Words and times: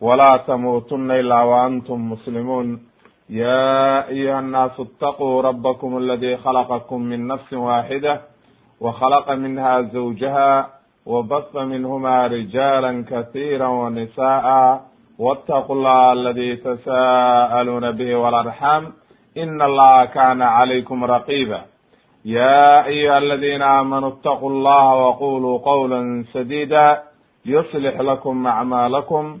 ولا 0.00 0.36
تموتن 0.46 1.10
إلا 1.10 1.42
وأنتم 1.42 2.10
مسلمون 2.12 2.80
يا 3.30 4.08
أيها 4.08 4.38
الناس 4.40 4.70
اتقوا 4.80 5.42
ربكم 5.42 5.98
الذي 5.98 6.36
خلقكم 6.36 7.00
من 7.00 7.26
نفس 7.26 7.52
واحدة 7.52 8.20
وخلق 8.80 9.30
منها 9.30 9.82
زوجها 9.82 10.68
وبث 11.06 11.56
منهما 11.56 12.26
رجالا 12.26 13.04
كثيرا 13.10 13.66
ونساء 13.68 14.46
واتقوا 15.18 15.76
الله 15.76 16.12
الذي 16.12 16.56
تساءلون 16.56 17.90
به 17.92 18.14
والأرحام 18.16 18.92
إن 19.38 19.62
الله 19.62 20.04
كان 20.04 20.42
عليكم 20.42 21.04
رقيبا 21.04 21.60
يا 22.24 22.86
أيها 22.86 23.18
الذين 23.18 23.62
آمنوا 23.62 24.08
اتقوا 24.08 24.50
الله 24.50 24.94
وقولوا 24.94 25.58
قولا 25.58 26.24
سديدا 26.32 27.02
يصلح 27.46 28.00
لكم 28.00 28.46
أعمالكم 28.46 29.40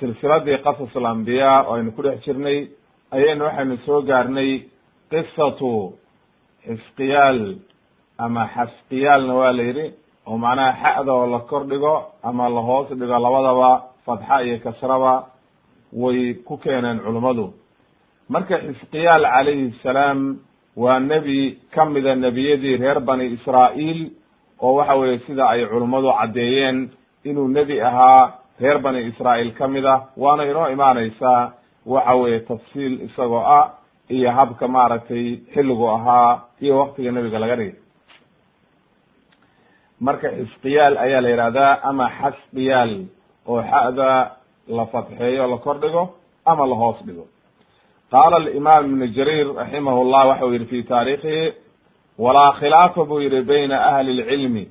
silsiladii 0.00 0.58
qasas 0.64 0.96
alambiyaa 0.96 1.62
oo 1.68 1.74
aynu 1.76 1.92
ku 1.96 2.02
dhex 2.02 2.18
jirnay 2.26 2.58
ayaynu 3.16 3.44
waxaynu 3.44 3.76
soo 3.86 4.02
gaarnay 4.02 4.50
qisatu 5.10 5.92
xisqiyaal 6.66 7.40
ama 8.18 8.42
xasqiyaalna 8.54 9.34
waa 9.40 9.52
la 9.52 9.62
yidhi 9.62 9.86
oo 10.26 10.36
macnaha 10.38 10.72
xa'da 10.82 11.12
oo 11.12 11.26
la 11.26 11.38
kor 11.50 11.64
dhigo 11.70 11.94
ama 12.22 12.48
la 12.48 12.60
hoos 12.60 12.88
dhigo 13.00 13.16
labadaba 13.26 13.70
fatxa 14.06 14.42
iyo 14.44 14.58
kasraba 14.64 15.12
way 15.92 16.34
ku 16.46 16.56
keeneen 16.58 16.98
culummadu 17.04 17.46
marka 18.28 18.58
xisqiyaal 18.66 19.24
calayhi 19.34 19.74
salaam 19.82 20.38
waa 20.76 20.98
nebi 21.00 21.58
ka 21.74 21.84
mida 21.84 22.14
nebiyadii 22.14 22.76
reer 22.76 23.00
bani 23.00 23.24
israa'iil 23.36 24.00
oo 24.62 24.74
waxa 24.78 24.94
weeye 25.00 25.18
sida 25.26 25.44
ay 25.48 25.66
culummadu 25.66 26.08
caddeeyeen 26.18 26.90
inuu 27.24 27.48
nebi 27.48 27.80
ahaa 27.80 28.39
reer 28.60 28.78
bani 28.78 29.00
israa'iil 29.10 29.52
ka 29.58 29.68
mid 29.68 29.84
ah 29.86 30.00
waana 30.16 30.44
inoo 30.50 30.68
imaanaysaa 30.76 31.52
waxa 31.86 32.14
weeye 32.20 32.40
tafsiil 32.40 32.94
isagoo 33.06 33.42
ah 33.58 33.64
iyo 34.08 34.30
habka 34.38 34.68
maaragtay 34.68 35.36
xilligu 35.54 35.86
ahaa 35.96 36.40
iyo 36.60 36.78
waktiga 36.78 37.10
nebiga 37.12 37.38
laga 37.38 37.56
dhigay. 37.56 37.74
Marka 40.00 40.28
xisqiyaal 40.38 40.96
ayaa 41.04 41.20
la 41.24 41.28
yihahdaa 41.34 41.72
ama 41.90 42.06
xasqiyaal 42.20 42.92
oo 43.52 43.62
xa'da 43.70 44.10
la 44.76 44.84
fatxeeyo 44.92 45.46
la 45.52 45.58
kor 45.58 45.76
dhigo 45.82 46.04
ama 46.46 46.66
la 46.66 46.74
hoos 46.82 46.98
dhigo. 47.06 47.26
Qaala 48.12 48.36
alimaam 48.36 48.84
ibnu 48.90 49.06
jariir 49.16 49.48
raximahu 49.60 50.04
llah 50.10 50.26
waxa 50.28 50.44
uu 50.46 50.52
yihi 50.52 50.66
fi 50.66 50.82
taariikhihi 50.82 51.52
walaa 52.18 52.52
khilaafa 52.60 53.04
buu 53.04 53.20
yihi 53.20 53.42
bayna 53.42 53.76
ahli 53.90 54.12
lcilmi 54.20 54.64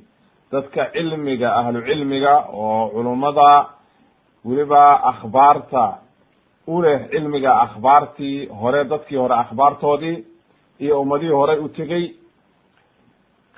dadka 0.52 0.92
cilmiga 0.94 1.50
ahlu 1.60 1.82
cilmiga 1.88 2.34
oo 2.54 2.90
culummada 2.94 3.50
weliba 4.46 4.84
akhbaarta 5.12 5.86
u 6.68 6.82
leh 6.82 7.00
cilmiga 7.12 7.52
akhbaartii 7.66 8.48
hore 8.62 8.84
dadkii 8.92 9.18
hore 9.18 9.36
akhbaartoodii 9.44 10.18
iyo 10.80 11.02
ummadihii 11.02 11.34
hore 11.40 11.56
u 11.66 11.68
tegey. 11.70 12.06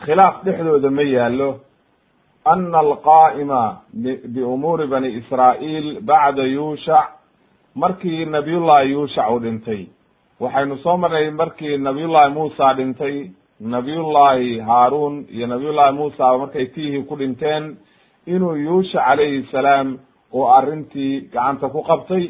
Khilaaf 0.05 0.35
dhexdooda 0.45 0.89
ma 0.97 1.01
yaalo 1.03 1.49
ana 2.45 2.77
alqaa'ima 2.85 3.61
biumuuri 4.33 4.87
bani 4.87 5.09
israa'iil 5.19 5.87
bacda 6.09 6.43
yuushac 6.43 7.07
markii 7.75 8.25
nabiyullahi 8.25 8.91
yuushac 8.91 9.29
uu 9.31 9.39
dhintay. 9.39 9.81
Waxaynu 10.41 10.77
soo 10.83 10.97
marnay 10.97 11.29
markii 11.31 11.77
nabiyullahi 11.77 12.33
muusa 12.33 12.73
dhintay. 12.77 13.15
Nabiyullahi 13.59 14.59
haaruun 14.59 15.25
iyo 15.29 15.47
nabiyullahi 15.47 15.93
muusa 15.99 16.37
markay 16.37 16.65
tihii 16.65 17.03
ku 17.03 17.15
dhinteen 17.15 17.77
inuu 18.25 18.55
yuushac 18.55 19.05
calayhi 19.05 19.43
salaam 19.51 19.87
oo 20.33 20.45
arrintii 20.57 21.21
gacanta 21.33 21.67
ku 21.73 21.81
qabtay 21.89 22.23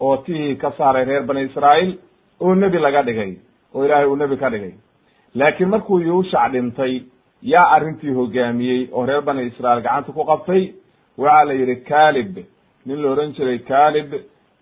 oo 0.00 0.16
tihii 0.24 0.56
ka 0.56 0.70
saaray 0.78 1.04
reer 1.04 1.22
bani 1.28 1.42
israa'iil 1.48 1.92
oo 2.40 2.54
nebi 2.54 2.78
laga 2.78 3.02
dhigay 3.02 3.32
oo 3.74 3.84
ilaahay 3.84 4.06
uu 4.06 4.16
nebi 4.16 4.36
ka 4.36 4.50
dhigay. 4.50 4.74
Laakiin 5.34 5.68
markuu 5.68 5.98
yuushac 6.00 6.52
dhintay 6.52 6.94
yaa 7.42 7.66
arrintii 7.74 8.14
hogaamiyey 8.18 8.88
oo 8.92 9.06
reer 9.06 9.22
bani 9.22 9.46
israa'iil 9.50 9.82
gacanta 9.84 10.12
ku 10.12 10.24
qabtay 10.30 10.62
waxaa 11.18 11.44
la 11.44 11.52
yidhi 11.60 11.76
calib 11.90 12.34
nin 12.86 12.98
la 13.02 13.08
ohan 13.12 13.32
jiray 13.36 13.58
calib 13.70 14.10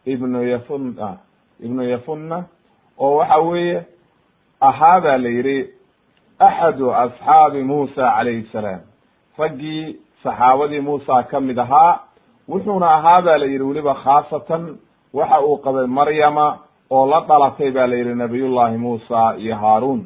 ibnu 0.06 0.42
yafuna 0.52 1.08
ibnu 1.64 1.82
yafunna 1.92 2.38
oo 2.98 3.16
waxa 3.18 3.38
weeye 3.48 3.78
ahaa 4.68 5.00
ba 5.00 5.16
la 5.18 5.28
yidhi 5.28 5.58
axadu 6.38 6.92
asxaabi 6.94 7.62
muusa 7.62 8.02
calayhi 8.16 8.48
salaam. 8.52 8.80
Raggii 9.38 9.96
saxaabadii 10.22 10.80
muusa 10.80 11.22
ka 11.30 11.40
mid 11.40 11.58
ahaa 11.58 12.00
wuxuuna 12.50 12.88
ahaa 12.96 13.22
ba 13.22 13.38
la 13.38 13.46
yidhi 13.46 13.64
weliba 13.64 13.94
khaasatan 13.94 14.62
waxa 15.14 15.40
uu 15.46 15.56
qabay 15.64 15.86
maryama 15.86 16.46
oo 16.90 17.06
la 17.06 17.20
dhalatay 17.28 17.70
ba 17.70 17.86
la 17.86 17.96
yidhi 17.96 18.14
nabiyullahi 18.14 18.76
muusa 18.76 19.34
iyo 19.38 19.56
haaruun. 19.56 20.00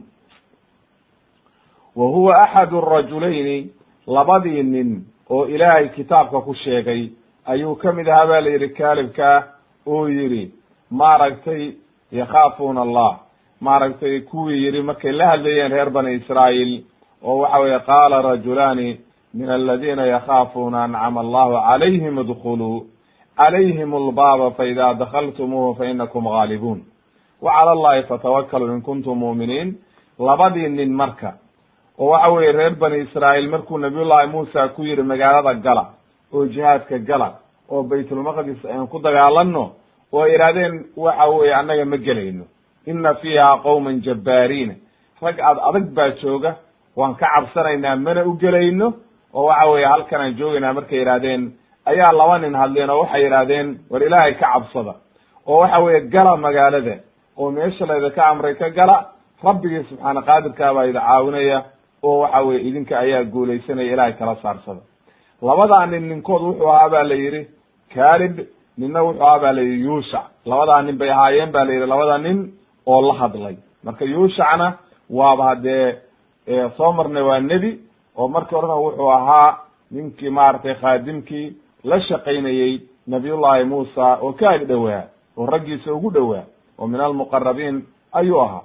Wa 1.96 2.06
huwa 2.06 2.42
axadu 2.42 2.80
rajulayni 2.80 3.70
labadii 4.06 4.62
nin 4.62 5.04
oo 5.30 5.46
ilaahay 5.46 5.88
kitaabka 5.88 6.40
ku 6.40 6.54
sheegay 6.54 7.08
ayuu 7.46 7.74
ka 7.76 7.92
mid 7.92 8.08
ahaa 8.08 8.26
ba 8.26 8.40
la 8.40 8.50
yidhi 8.50 8.68
kaalibka 8.68 9.48
uu 9.86 10.08
yidhi 10.08 10.52
maaragtay 10.90 11.72
yakhaafuuna 12.12 12.82
allah. 12.82 13.18
Maaragtay 13.60 14.20
kuwii 14.20 14.64
yidhi 14.64 14.82
markay 14.82 15.12
la 15.12 15.26
hadlayeen 15.26 15.72
reer 15.72 15.90
bani 15.90 16.12
israa'iil 16.14 16.84
oo 17.22 17.38
waxa 17.38 17.58
weye 17.58 17.78
qaala 17.80 18.22
rajulaani 18.22 19.00
min 19.34 19.50
aladina 19.50 20.06
yakhaafuuna 20.06 20.84
ancama 20.84 21.20
allahu 21.20 21.52
calayhim 21.68 22.18
idkuluu 22.18 22.86
calayhim 23.36 23.94
albaaba 23.94 24.50
faida 24.50 24.94
dakaltumuuhu 24.94 25.74
fainakum 25.78 26.24
gaalibuun 26.24 26.80
wa 27.42 27.52
cala 27.52 27.70
allahi 27.76 28.02
fatawakkaluu 28.10 28.74
in 28.74 28.82
kuntum 28.82 29.18
mu'miniin 29.18 29.74
labadii 30.18 30.68
nin 30.68 30.92
marka 30.92 31.34
oo 31.98 32.08
waxa 32.10 32.28
weye 32.32 32.52
reer 32.52 32.74
bani 32.74 32.98
israa'iil 33.06 33.48
markuu 33.50 33.78
nabiyullahi 33.78 34.26
muusa 34.34 34.68
ku 34.68 34.82
yihi 34.82 35.02
magaalada 35.02 35.54
gala 35.54 35.84
oo 36.32 36.46
jihaadka 36.46 36.98
gala 36.98 37.28
oo 37.70 37.82
baytulmaqdis 37.82 38.64
aan 38.64 38.86
ku 38.86 38.98
dagaalano 38.98 39.64
oo 40.12 40.26
ihahdeen 40.26 40.84
waxa 40.96 41.26
weye 41.26 41.54
annaga 41.54 41.84
ma 41.84 41.96
gelayno 41.96 42.44
ina 42.86 43.14
fiiha 43.14 43.58
qowman 43.66 44.00
jabbaariina 44.06 44.74
rag 45.22 45.38
ad 45.40 45.58
adag 45.68 45.86
baa 45.96 46.10
jooga 46.22 46.56
waan 46.96 47.14
ka 47.14 47.26
cabsanaynaa 47.34 47.96
mana 47.96 48.24
u 48.24 48.32
gelayno 48.42 48.92
oo 49.34 49.44
waxa 49.48 49.66
weye 49.72 49.86
halkan 49.86 50.20
aan 50.20 50.36
joogaynaa 50.38 50.72
markay 50.78 50.98
yidhahdeen 50.98 51.42
ayaa 51.90 52.12
laba 52.12 52.38
nin 52.38 52.54
hadleen 52.54 52.90
oo 52.90 53.00
waxay 53.02 53.22
yidhahdeen 53.24 53.68
war 53.90 54.02
ilaahay 54.02 54.34
ka 54.34 54.46
cabsada. 54.52 54.94
oo 55.46 55.58
waxa 55.60 55.78
weye 55.84 56.00
gala 56.14 56.36
magaalada 56.36 56.94
oo 57.38 57.50
meesha 57.50 57.86
laydinka 57.86 58.22
amray 58.30 58.54
ka 58.54 58.68
gala 58.70 58.96
rabbigii 59.44 59.84
subxaana 59.90 60.20
qaadirkaa 60.28 60.74
baa 60.76 60.84
idi 60.86 60.98
caawinaya 60.98 61.58
oo 62.02 62.18
waxa 62.22 62.40
weye 62.46 62.60
idinka 62.68 62.94
ayaa 63.04 63.24
guulaysanaya 63.32 63.92
ilaahay 63.92 64.12
kala 64.20 64.34
saarsada. 64.42 64.80
Labadaa 65.42 65.86
nin 65.86 66.08
ninkood 66.08 66.42
wuxuu 66.42 66.68
ahaa 66.72 66.88
ba 66.88 67.02
la 67.10 67.14
yidhi 67.14 67.42
calib 67.94 68.34
ninna 68.78 69.00
wuxuu 69.06 69.22
ahaa 69.26 69.38
ba 69.44 69.52
la 69.56 69.60
yidhi 69.62 69.84
yuushac 69.86 70.24
labadaa 70.50 70.82
nin 70.82 70.96
bay 71.00 71.10
ahaayeen 71.10 71.50
ba 71.52 71.64
la 71.64 71.72
yidhi 71.72 71.86
labada 71.86 72.18
nin 72.18 72.38
oo 72.86 73.00
la 73.08 73.14
hadlay. 73.20 73.56
Marka 73.84 74.04
yuushacna 74.04 74.66
waaba 75.10 75.44
haddee 75.50 75.86
soo 76.76 76.92
marnay 76.92 77.22
waa 77.22 77.40
nebi 77.40 77.70
oo 78.16 78.28
markii 78.28 78.54
horena 78.56 78.74
wuxuu 78.74 79.10
ahaa 79.10 79.58
ninkii 79.90 80.30
maaragtay 80.30 80.74
khaadimkii 80.74 81.46
la 81.84 82.00
shaqaynayey 82.00 82.80
nabiyullahi 83.06 83.64
muusa 83.64 84.16
oo 84.22 84.32
ka 84.32 84.50
ag 84.50 84.62
dhowaa 84.68 85.02
oo 85.36 85.46
raggiisa 85.46 85.92
ugu 85.92 86.10
dhowaa 86.10 86.44
oo 86.78 86.86
min 86.86 87.00
almuqarabiin 87.00 87.82
ayuu 88.12 88.40
ahaa. 88.40 88.62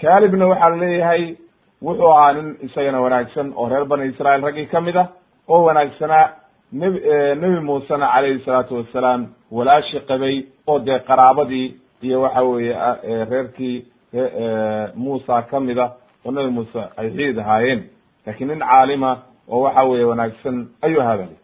Kalibna 0.00 0.46
waxaa 0.46 0.68
la 0.70 0.76
leeyahay 0.76 1.36
wuxuu 1.82 2.10
ahaa 2.12 2.32
nin 2.32 2.56
isagana 2.62 3.00
wanaagsan 3.00 3.52
oo 3.56 3.68
reer 3.68 3.84
bani 3.84 4.06
israail 4.12 4.42
raggii 4.42 4.66
ka 4.66 4.80
mid 4.80 4.96
ah 4.96 5.08
oo 5.48 5.62
wanaagsanaa 5.64 6.26
nb 6.72 6.94
nebi 7.40 7.60
muusena 7.60 8.06
calayhi 8.14 8.44
salaatu 8.44 8.76
wasalaam 8.76 9.26
walaashi 9.50 10.00
qabay 10.08 10.36
oo 10.66 10.78
dee 10.78 10.98
qaraabadii 10.98 11.74
iyo 12.02 12.20
waxa 12.22 12.42
weeye 12.42 12.74
reerkii 13.30 13.84
muusa 14.94 15.42
kamida 15.42 15.90
oo 16.24 16.30
nebi 16.32 16.50
muuse 16.50 16.82
ay 16.96 17.10
xiid 17.10 17.38
ahaayeen 17.38 17.82
laakiin 18.26 18.48
nin 18.48 18.58
caalima 18.60 19.10
oo 19.48 19.60
waxa 19.64 19.82
weeye 19.84 20.04
wanaagsan 20.04 20.56
ayuu 20.82 21.02
habali 21.08 21.36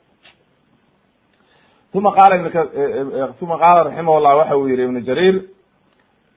uma 1.94 2.10
qaala 2.16 2.34
uma 3.42 3.56
qaala 3.62 3.82
raximah 3.88 4.20
llah 4.25 4.36
waxa 4.40 4.56
uu 4.58 4.69
yihi 4.69 4.82
ibnu 4.84 5.00
jariir 5.08 5.36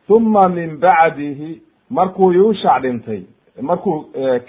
uma 0.10 0.50
min 0.50 0.70
bacdihi 0.80 1.62
markuu 1.90 2.32
yuushac 2.34 2.82
dhintay 2.84 3.22
markuu 3.62 3.96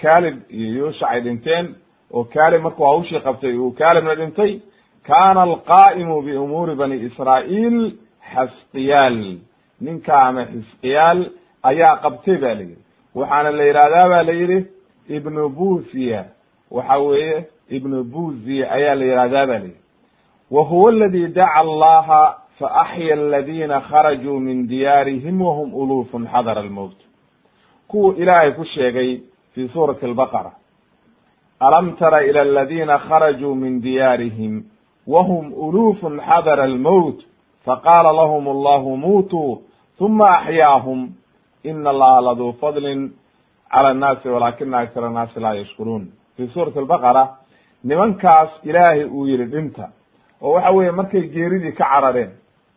kalib 0.01 0.35
iyo 0.49 0.69
yuushac 0.79 1.09
ay 1.11 1.21
dhinteen 1.21 1.75
oo 2.13 2.23
kalib 2.23 2.61
markuu 2.61 2.85
hawshii 2.85 3.19
qabtay 3.27 3.53
uu 3.57 3.71
kalibna 3.71 4.15
dhintay 4.15 4.51
kana 5.07 5.41
alqa'imu 5.49 6.21
biumuuri 6.25 6.75
bani 6.75 6.95
israa'iil 7.07 7.77
xasqiyaal. 8.33 9.19
Ninka 9.85 10.13
ama 10.27 10.43
xisqiyaal 10.53 11.19
ayaa 11.69 11.95
qabtay 12.03 12.37
ba 12.43 12.49
la 12.57 12.61
yidhi. 12.61 12.77
Waxaana 13.15 13.51
la 13.51 13.63
yihahdaa 13.69 14.09
ba 14.13 14.19
la 14.27 14.33
yidhi 14.41 14.59
ibnu 15.09 15.49
buziya. 15.49 16.25
Waxa 16.71 16.97
weeye 16.97 17.45
ibnu 17.69 18.03
buziya 18.03 18.71
ayaa 18.71 18.95
la 18.95 19.05
yihahdaa 19.05 19.45
ba 19.45 19.53
la 19.53 19.65
yidhi. 19.65 19.77
Wa 20.51 20.63
huwa 20.63 20.91
aladi 20.91 21.27
daca 21.27 21.55
allaha 21.55 22.37
faaxya 22.59 23.13
aladina 23.13 23.81
kharajuu 23.81 24.39
min 24.39 24.67
diyaarihim 24.67 25.41
wahum 25.41 25.73
ulufun 25.73 26.27
xadara 26.27 26.61
almowt 26.61 26.97
kuwa 27.87 28.15
ilaahay 28.15 28.51
ku 28.51 28.65
sheegay 28.65 29.21
fi 29.53 29.67
suurati 29.69 30.05
albaqara. 30.05 30.51
Alam 31.59 31.95
tara 31.95 32.23
ila 32.25 32.41
aladina 32.41 32.97
kharajuu 32.99 33.55
min 33.55 33.81
diyaarihim 33.81 34.63
wahum 35.07 35.53
ulufun 35.53 36.19
xadara 36.19 36.63
almowt 36.63 37.21
faqala 37.65 38.11
lahum 38.13 38.47
allahu 38.47 38.97
muutuu 38.97 39.61
uma 39.99 40.29
axyaahum 40.37 41.09
ina 41.63 41.89
allaha 41.89 42.21
laduu 42.21 42.53
fadlin 42.59 43.11
cala 43.73 43.89
annaasi 43.89 44.27
walakina 44.29 44.77
aksar 44.79 45.03
annaasi 45.05 45.39
laa 45.39 45.53
yashkuruun 45.61 46.03
fi 46.37 46.47
suurati 46.53 46.79
albaqara 46.79 47.23
nimankaas 47.83 48.49
ilaahay 48.63 49.03
uu 49.05 49.25
yihi 49.27 49.45
dhinta 49.53 49.85
oo 50.41 50.53
waxa 50.55 50.71
weeye 50.71 50.91
markay 50.91 51.21
geeridii 51.33 51.71
ka 51.71 51.85
carareen 51.91 52.31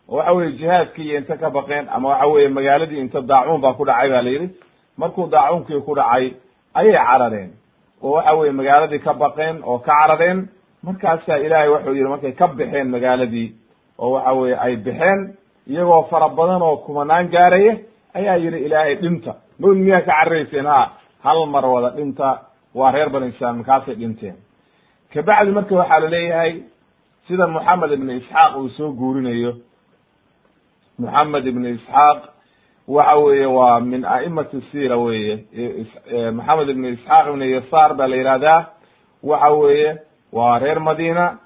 oo 0.09 0.17
waxa 0.17 0.33
weye 0.33 0.53
jihaadkii 0.53 1.07
iyo 1.09 1.19
inta 1.19 1.37
ka 1.37 1.51
baqeen 1.51 1.87
ama 1.95 2.09
waxa 2.09 2.27
weye 2.27 2.49
magaaladii 2.49 3.01
inta 3.01 3.21
daacuun 3.21 3.61
baa 3.61 3.73
ku 3.75 3.85
dhacay 3.85 4.11
ba 4.11 4.23
la 4.23 4.31
yidhi 4.31 4.49
markuu 4.99 5.27
daacuunkii 5.31 5.81
ku 5.87 5.95
dhacay 5.95 6.35
ayay 6.75 6.93
carareen 7.07 7.51
oo 8.03 8.11
waxa 8.17 8.35
weye 8.35 8.53
magaaladii 8.53 8.99
ka 8.99 9.13
baqeen 9.15 9.57
oo 9.65 9.79
ka 9.79 9.93
carareen 9.93 10.49
markaasaa 10.83 11.39
ilaahay 11.47 11.69
wuxuu 11.69 11.95
yihi 11.95 12.09
markay 12.15 12.33
ka 12.33 12.47
baxeen 12.49 12.89
magaaladii 12.95 13.49
oo 13.99 14.11
waxa 14.15 14.33
weye 14.33 14.57
ay 14.65 14.77
baxeen 14.77 15.21
iyagoo 15.67 16.03
fara 16.11 16.29
badan 16.29 16.63
oo 16.63 16.77
kumanaan 16.77 17.29
gaaraya 17.29 17.75
ayaa 18.19 18.37
yihi 18.43 18.59
ilaahay 18.67 18.95
dhinta. 19.03 19.33
Mawd 19.61 19.77
miyaa 19.77 20.01
ka 20.01 20.13
cararayseen 20.13 20.67
ha 20.67 20.81
hal 21.25 21.47
mar 21.47 21.65
wada 21.75 21.91
dhinta. 21.97 22.29
Waa 22.75 22.91
reer 22.93 23.09
bani 23.11 23.27
israil 23.33 23.55
markaasay 23.61 23.95
dhinteen. 24.01 24.37
Kabacdi 25.13 25.51
marka 25.57 25.75
waxaa 25.81 26.01
la 26.05 26.09
leeyahay 26.15 26.53
sida 27.29 27.47
moxamed 27.47 27.93
ibn 27.93 28.11
isxaaq 28.19 28.53
uu 28.61 28.69
soo 28.77 28.91
guurinayo. 28.93 29.53
Moxamed 30.99 31.47
ibn 31.47 31.65
isxaaq 31.75 32.21
waxa 32.89 33.17
weeye 33.25 33.47
waa 33.47 33.81
min 33.81 34.05
a'imati 34.05 34.61
sira 34.73 34.97
weye 34.99 35.35
moxamed 36.39 36.69
ibn 36.75 36.85
isxaaq 36.95 37.27
ibn 37.33 37.43
yasaar 37.55 37.95
baa 37.99 38.07
la 38.13 38.17
yihahdaa 38.17 38.61
waxa 39.23 39.51
weeye 39.61 39.91
waa 40.33 40.59
reer 40.59 40.81
madina 40.81 41.39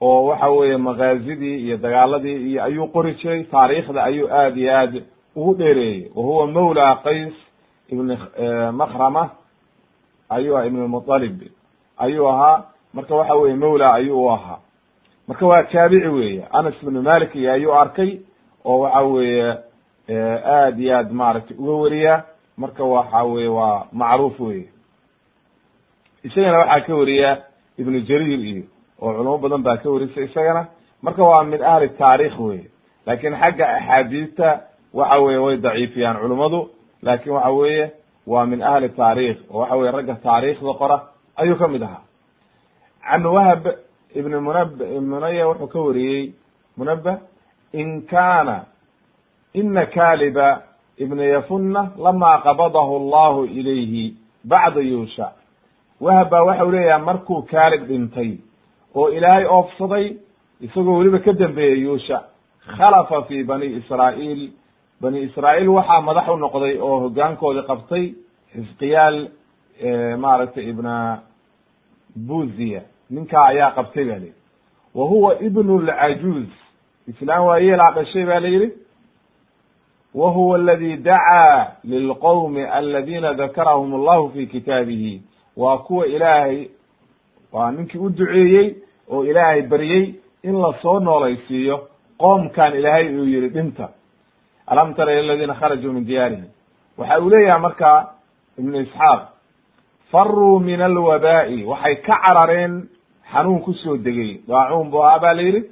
oo 0.00 0.26
waxa 0.28 0.48
weeye 0.50 0.76
makaazidii 0.76 1.56
iyo 1.66 1.76
dagaaladii 1.76 2.38
iyo 2.50 2.62
ayuu 2.64 2.88
qori 2.94 3.14
jiray. 3.14 3.44
Taariikhda 3.44 4.04
ayuu 4.04 4.28
aad 4.32 4.56
iyo 4.56 4.72
aad 4.80 4.94
ugu 5.36 5.54
dheereeyey 5.54 6.10
wa 6.14 6.22
huwa 6.22 6.46
mawla 6.46 6.96
qays 6.96 7.32
ibn 7.88 8.16
makrama 8.72 9.30
ayuu 10.28 10.56
aha 10.56 10.66
ibn 10.66 10.78
mutalib 10.86 11.42
ayuu 11.98 12.28
ahaa 12.28 12.64
marka 12.94 13.14
waxa 13.14 13.34
weye 13.34 13.54
mawla 13.54 13.94
ayuu 13.94 14.24
u 14.24 14.30
ahaa. 14.30 14.58
Marka 15.28 15.46
waa 15.46 15.62
taabici 15.62 16.06
weeye. 16.08 16.44
Anas 16.52 16.74
ibn 16.82 16.98
malik 17.02 17.34
iyo 17.34 17.52
ayuu 17.52 17.74
arkay 17.74 18.18
oo 18.64 18.78
waxa 18.80 19.00
weeye 19.00 19.54
aad 20.46 20.80
iyo 20.80 20.96
aad 20.98 21.10
maaragtay 21.12 21.56
uga 21.56 21.72
wariya. 21.72 22.24
Marka 22.56 22.84
waxa 22.84 23.22
weye 23.24 23.48
waa 23.48 23.86
macruuf 23.92 24.40
weye 24.40 24.68
isagana 26.24 26.58
waxaa 26.58 26.80
ka 26.86 26.94
wariya 26.96 27.42
ibnu 27.78 28.00
jarir 28.00 28.40
iyo 28.40 28.64
oo 29.02 29.12
culamo 29.12 29.38
badan 29.38 29.62
baa 29.62 29.76
ka 29.76 29.90
warisa 29.90 30.20
isagana. 30.20 30.66
Marka 31.02 31.22
waa 31.22 31.44
min 31.44 31.62
ahli 31.62 31.88
taarikh 31.88 32.40
weye 32.40 32.66
laakiin 33.06 33.36
xagga 33.40 33.68
axaadiista 33.76 34.60
waxa 34.94 35.18
weye 35.24 35.38
way 35.38 35.56
daciifiyaan 35.56 36.16
culummadu 36.22 36.70
laakiin 37.02 37.32
waxa 37.34 37.50
weeye 37.50 37.92
waa 38.26 38.46
min 38.46 38.62
ahli 38.62 38.88
taarikh 38.88 39.38
oo 39.50 39.58
waxa 39.60 39.76
weye 39.76 39.90
ragga 39.92 40.14
taariikhda 40.14 40.72
qora 40.80 40.98
ayuu 41.36 41.56
ka 41.56 41.68
mid 41.68 41.82
ahaa. 41.82 42.02
Can 43.10 43.24
wahb 43.26 43.64
ibn 44.14 44.32
munab 44.46 44.70
munaya 45.10 45.48
wuxuu 45.48 45.66
ka 45.72 45.78
wariyey 45.80 46.32
munabah 46.76 47.18
in 47.72 48.02
kana 48.06 48.64
ina 49.54 49.86
kaliba 49.86 50.62
ibna 50.98 51.24
yafunna 51.24 51.92
lama 51.98 52.40
qabadahu 52.44 52.96
allahu 53.00 53.44
ilayhi 53.44 54.14
bacda 54.44 54.80
yuusha. 54.80 55.32
Wahab 56.00 56.30
baa 56.30 56.42
waxau 56.44 56.70
leeyahay 56.70 57.04
markuu 57.04 57.42
kaalib 57.42 57.86
dhintay 57.88 58.38
oo 58.94 59.08
ilaahay 59.10 59.44
oofsaday 59.44 60.16
isagoo 60.60 60.98
weliba 60.98 61.18
ka 61.18 61.32
dambeeyey 61.32 61.80
yuusha 61.82 62.22
khalafa 62.76 63.22
fi 63.28 63.44
bani 63.44 63.66
israa'iil 63.80 64.50
bani 65.00 65.20
israa'iil 65.22 65.68
waxaa 65.68 66.00
madax 66.00 66.28
u 66.28 66.36
noqday 66.36 66.78
oo 66.80 67.00
hogaankoodii 67.04 67.66
qabtay 67.70 68.04
xisqiyaal 68.54 69.18
maaragtay 70.18 70.64
ibna 70.70 71.22
buziya. 72.28 72.82
Ninkaa 73.10 73.46
ayaa 73.46 73.70
qabtay 73.76 74.04
ba 74.04 74.12
layidhi 74.18 74.34
wa 74.94 75.04
huwa 75.06 75.30
ibnu 75.42 75.78
lcajuuz 75.78 76.48
islaan 77.08 77.42
waayeelaa 77.46 77.92
dhashay 77.94 78.24
ba 78.26 78.40
la 78.40 78.48
yidhi. 78.48 78.70
Wa 80.14 80.30
huwa 80.30 80.56
aladi 80.58 80.96
dacaa 80.96 81.72
lilqowmi 81.84 82.62
aladina 82.64 83.34
dakarahum 83.34 83.94
allahu 83.94 84.30
fi 84.30 84.46
kitaabihi. 84.46 85.22
Waa 85.56 85.78
kuwa 85.78 86.06
ilaahay 86.06 86.68
waa 87.52 87.70
ninkii 87.70 87.98
u 87.98 88.08
duceeyey 88.10 88.74
oo 89.10 89.24
ilaahay 89.24 89.62
baryey 89.62 90.14
in 90.42 90.54
la 90.62 90.74
soo 90.82 91.00
noolaysiiyo 91.00 91.88
qoomkan 92.18 92.74
ilaahay 92.76 93.18
uu 93.18 93.24
yihi 93.24 93.48
dhinta 93.48 93.88
alam 94.70 94.94
tara 94.94 95.12
ila 95.12 95.32
aladina 95.32 95.54
kharajuu 95.54 95.92
min 95.92 96.04
diyaarihim 96.04 96.44
waxa 96.98 97.18
uu 97.20 97.30
leeyahay 97.30 97.60
marka 97.60 97.90
ibnu 98.58 98.76
isxaaq 98.80 99.20
faruu 100.10 100.58
min 100.60 100.80
alwabaa'i 100.82 101.64
waxay 101.64 101.94
ka 102.06 102.14
carareen 102.26 102.88
xanuun 103.32 103.60
ku 103.62 103.72
soo 103.74 103.96
degay. 103.96 104.40
Daacuun 104.48 104.90
bu 104.90 104.98
ahaa 105.04 105.18
ba 105.22 105.34
la 105.34 105.42
yidhi. 105.42 105.62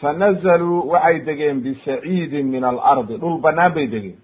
Fanazaluu 0.00 0.88
waxay 0.90 1.18
degeen 1.26 1.60
bisaciidin 1.64 2.46
min 2.48 2.64
alardi 2.64 3.18
dhul 3.20 3.40
banaan 3.40 3.72
bay 3.74 3.86
degeen. 3.86 4.16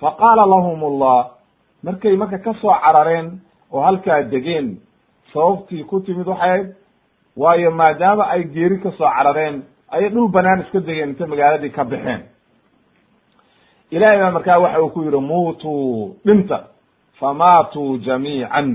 Faqaala 0.00 0.44
lahum 0.46 0.84
allah 0.84 1.30
markay 1.82 2.16
marka 2.16 2.38
ka 2.44 2.52
soo 2.60 2.74
carareen 2.84 3.40
oo 3.72 3.80
halkaa 3.80 4.22
degeen 4.32 4.66
sababtii 5.32 5.84
ku 5.88 6.00
timid 6.00 6.26
waxay 6.26 6.50
ahayd 6.50 6.66
waayo 7.36 7.70
maadaama 7.70 8.24
ay 8.34 8.42
geeri 8.54 8.78
ka 8.84 8.90
soo 8.98 9.08
carareen 9.16 9.62
ayay 9.94 10.10
dhul 10.10 10.28
banaan 10.28 10.60
iska 10.60 10.80
degeen 10.80 11.08
inta 11.10 11.26
magaaladii 11.26 11.70
ka 11.72 11.84
baxeen 11.84 12.20
ilahay 13.94 14.18
baa 14.22 14.30
markaa 14.36 14.58
waxa 14.64 14.80
uu 14.82 14.88
ku 14.94 15.00
yihi 15.02 15.20
muutuu 15.30 16.16
dhinta 16.26 16.58
famaatuu 17.20 17.98
jamiican. 17.98 18.68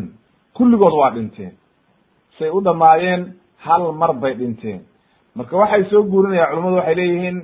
Kulligood 0.53 0.93
waa 0.93 1.11
dhinteen. 1.15 1.53
Say 2.37 2.49
u 2.49 2.61
dhamaayeen 2.61 3.33
hal 3.57 3.91
mar 3.93 4.13
bay 4.13 4.33
dhinteen. 4.33 4.81
Marka 5.35 5.57
waxay 5.57 5.83
soo 5.89 6.03
guurinayaan 6.03 6.49
culamadu 6.51 6.75
waxay 6.79 6.95
leeyihiin 6.95 7.37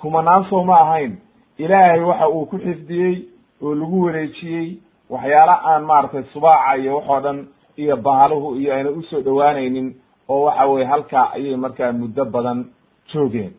kumanaan 0.00 0.44
soo 0.50 0.64
ma 0.64 0.76
ahayn. 0.80 1.12
Ilaahay 1.58 2.00
waxa 2.00 2.28
uu 2.28 2.46
ku 2.46 2.56
xifdiyey 2.58 3.14
oo 3.62 3.74
lagu 3.74 4.02
wareejiyey 4.04 4.78
waxyaala 5.10 5.54
aan 5.70 5.82
maaragtay 5.84 6.24
subaaca 6.32 6.76
iyo 6.78 6.96
waxoo 6.96 7.20
dhan 7.20 7.38
iyo 7.76 7.96
bahaluhu 7.96 8.56
iyo 8.60 8.74
ayna 8.74 8.90
u 8.90 9.02
soo 9.02 9.20
dhowaanaynin 9.20 9.94
oo 10.28 10.42
waxa 10.46 10.66
weye 10.66 10.84
halkaa 10.86 11.30
ayay 11.34 11.56
markaa 11.56 11.92
muddo 11.92 12.24
badan 12.24 12.64
joogeen. 13.12 13.52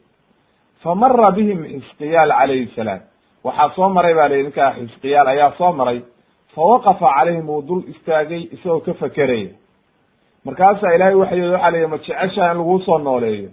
Fa 0.84 0.96
mara 0.96 1.32
bihim 1.32 1.64
xisqiyaal 1.82 2.32
calayhi 2.40 2.68
salaam 2.76 3.00
waxaa 3.44 3.70
soo 3.76 3.90
maray 3.90 4.14
ba 4.14 4.28
layihi 4.30 4.44
ninkaa 4.44 4.72
xisqiyaal 4.74 5.28
ayaa 5.28 5.52
soo 5.58 5.72
maray. 5.72 6.02
Fa 6.56 6.62
waqafa 6.62 7.08
calayhim 7.18 7.50
uu 7.50 7.62
dul 7.62 7.84
istaagay 7.90 8.42
isagoo 8.56 8.80
ka 8.86 8.94
fakeraya 8.94 9.50
markaasaa 10.46 10.94
ilahay 10.96 11.16
waxay 11.16 11.42
waxa 11.52 11.72
la 11.72 11.78
yihi 11.78 11.88
ma 11.92 11.98
jeceshaa 11.98 12.52
in 12.52 12.58
laguu 12.58 12.80
soo 12.86 12.98
nooleeyo? 12.98 13.50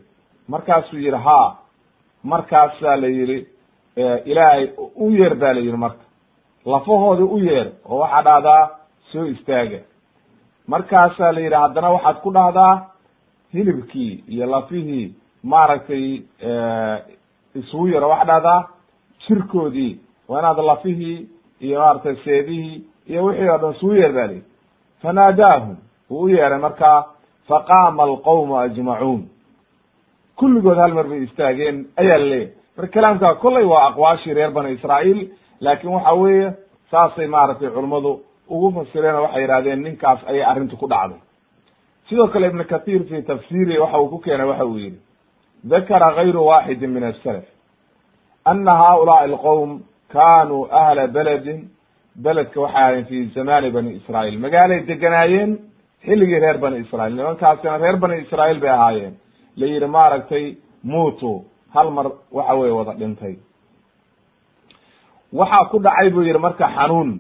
Markaasuu 0.49 0.99
yihi 0.99 1.11
haa. 1.27 1.57
Markaasaa 2.25 2.97
la 2.97 3.07
yihi 3.09 3.47
ilaahay 4.25 4.69
u 4.97 5.11
yeer 5.11 5.35
baa 5.35 5.53
la 5.53 5.61
yidhi 5.61 5.77
marka. 5.77 6.05
Lafahoodii 6.67 7.29
u 7.35 7.39
yeer 7.39 7.69
oo 7.89 7.99
waxaa 7.99 8.23
dhahdaa 8.23 8.69
soo 9.13 9.27
istaaga. 9.27 9.79
Markaasaa 10.69 11.33
la 11.33 11.41
yidhi 11.41 11.55
haddana 11.57 11.91
waxaad 11.91 12.17
ku 12.23 12.31
dhahdaa 12.33 12.87
hilibkii 13.53 14.25
iyo 14.29 14.47
lafihii 14.47 15.15
maaragtay 15.43 16.23
isugu 17.55 17.89
yaro 17.89 18.09
waxaa 18.09 18.25
dhahdaa 18.27 18.67
jirkoodii 19.29 20.01
waa 20.29 20.39
inaad 20.41 20.59
lafihii 20.59 21.29
iyo 21.61 21.81
maaragtay 21.81 22.17
seedihii 22.25 22.85
iyo 23.07 23.25
wixii 23.25 23.49
oo 23.49 23.59
dhan 23.59 23.73
isugu 23.75 23.95
yeer 23.95 24.13
ba 24.13 24.27
la 24.27 24.33
yidhi 24.33 24.45
fanaadaahum 25.03 25.77
wuu 26.11 26.23
u 26.23 26.29
yeeray 26.29 26.59
markaa 26.59 27.05
faqaama 27.49 28.03
alqawmu 28.03 28.59
ajmacuun. 28.59 29.23
Kulligood 30.37 30.77
hal 30.79 30.95
mar 30.95 31.07
bay 31.09 31.23
istaageen 31.25 31.87
ayaa 31.97 32.19
la 32.19 32.25
leeyahy 32.27 32.53
marka 32.77 32.93
kalaamkaa 32.95 33.35
kollay 33.35 33.65
waa 33.65 33.87
aqwaashii 33.89 34.35
reer 34.35 34.51
bani 34.51 34.73
israa'iil 34.73 35.29
laakin 35.61 35.91
waxa 35.91 36.13
weeye 36.13 36.53
saasay 36.91 37.27
maaragtay 37.27 37.71
culummadu 37.71 38.21
ugu 38.49 38.73
fasireen 38.73 39.15
waxay 39.15 39.43
yidhahdeen 39.43 39.83
ninkaas 39.83 40.19
ayay 40.27 40.45
arrintu 40.45 40.77
ku 40.77 40.87
dhacday. 40.89 41.19
Sidoo 42.09 42.29
kale 42.29 42.47
ibnu 42.47 42.65
kathir 42.65 43.05
fi 43.09 43.23
tafsiri 43.23 43.79
waxa 43.79 43.99
uu 44.01 44.09
ku 44.09 44.19
keenay 44.19 44.47
waxa 44.47 44.65
uu 44.67 44.79
yihi 44.79 44.99
dakara 45.65 46.13
gayru 46.17 46.47
waxidin 46.47 46.91
min 46.91 47.05
asalaf 47.05 47.45
ana 48.51 48.73
haulaai 48.83 49.25
alqowm 49.31 49.71
kanuu 50.15 50.69
ahla 50.81 51.07
beledin 51.17 51.61
beledka 52.25 52.61
waxay 52.61 52.83
ahayen 52.83 53.05
fi 53.11 53.17
zamani 53.35 53.71
bani 53.77 53.91
israa'iil 53.99 54.39
magaalay 54.45 54.81
deganaayeen 54.91 55.51
xilligii 56.07 56.41
reer 56.45 56.59
bani 56.65 56.77
israa'iil 56.85 57.17
nimankaasina 57.19 57.79
reer 57.85 57.97
bani 58.03 58.17
israa'iil 58.25 58.61
bay 58.65 58.71
ahaayeen 58.79 59.15
la 59.61 59.67
yidhi 59.73 59.87
maaragtay 59.97 60.45
muutu 60.93 61.33
hal 61.75 61.89
mar 61.97 62.07
waxa 62.37 62.55
weye 62.61 62.73
wada 62.79 62.93
dhintay 63.01 63.35
waxaa 65.39 65.65
ku 65.71 65.79
dhacay 65.85 66.11
buu 66.15 66.23
yidhi 66.29 66.39
marka 66.47 66.67
xanuun 66.77 67.11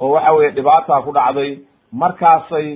oo 0.00 0.10
waxa 0.14 0.32
weye 0.36 0.50
dhibaataa 0.56 1.02
ku 1.06 1.12
dhacday 1.18 1.50
markaasay 2.02 2.68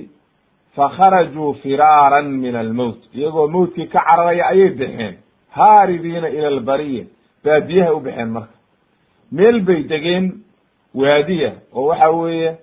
fakharajuu 0.75 1.53
firaaran 1.63 2.27
min 2.43 2.55
almowt 2.55 2.99
iyagoo 3.17 3.47
mowtkii 3.55 3.87
ka 3.93 3.99
cararaya 4.07 4.45
ayay 4.51 4.69
baxeen 4.79 5.15
haaribiina 5.57 6.27
ila 6.37 6.47
albariya 6.55 7.05
baadiyahay 7.45 7.93
u 7.95 7.99
baxeen 7.99 8.29
marka. 8.29 8.53
Meel 9.31 9.61
bay 9.67 9.83
degeen 9.83 10.25
waadiya 10.95 11.51
oo 11.73 11.85
waxa 11.89 12.09
weeye 12.11 12.57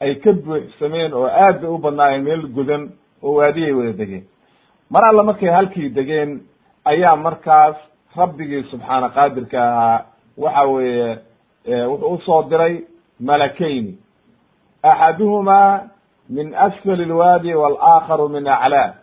ay 0.00 0.14
ka 0.14 0.32
buuxsameen 0.32 1.12
oo 1.14 1.26
aad 1.26 1.60
bay 1.60 1.70
u 1.70 1.78
badnaayeen 1.78 2.24
meel 2.24 2.42
godan 2.56 2.90
oo 3.22 3.34
waadiyay 3.38 3.72
wada 3.72 3.92
degeen. 3.92 4.24
Mar 4.90 5.04
alla 5.04 5.22
markay 5.22 5.48
halkii 5.50 5.88
degeen 5.90 6.40
ayaa 6.84 7.16
markaas 7.16 7.76
rabbigii 8.16 8.62
subxaana 8.70 9.08
qaadirka 9.08 9.58
ahaa 9.62 10.04
waxa 10.36 10.62
weeye 10.64 11.18
wuxuu 11.90 12.14
u 12.14 12.18
soo 12.26 12.42
diray 12.50 12.74
malakayni 13.20 13.98
axaduhumaa 14.82 15.80
min 16.28 16.54
asfali 16.54 17.04
lwaadi 17.04 17.54
walaakharu 17.54 18.28
min 18.28 18.46
aclaa. 18.48 18.94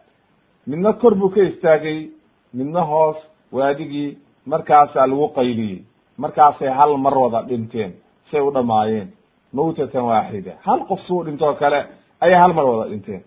Midna 0.68 0.94
kor 0.94 1.16
buu 1.16 1.30
ka 1.30 1.42
istaagay 1.44 2.10
midna 2.54 2.82
hoos 2.82 3.18
waadigii 3.52 4.18
markaasaa 4.46 5.08
lagu 5.08 5.28
qayliyey 5.38 5.80
markaasay 6.18 6.70
hal 6.80 6.98
mar 6.98 7.14
wada 7.18 7.42
dhinteen 7.50 7.92
say 8.32 8.40
u 8.42 8.52
dhamaayeen. 8.54 9.08
Mawtatan 9.54 10.04
waaxida 10.10 10.52
hal 10.66 10.80
qof 10.90 11.00
suu 11.08 11.24
dhintoo 11.26 11.54
kale 11.62 11.80
ayay 12.22 12.38
hal 12.44 12.54
mar 12.54 12.66
wada 12.66 12.90
dhinteen. 12.92 13.22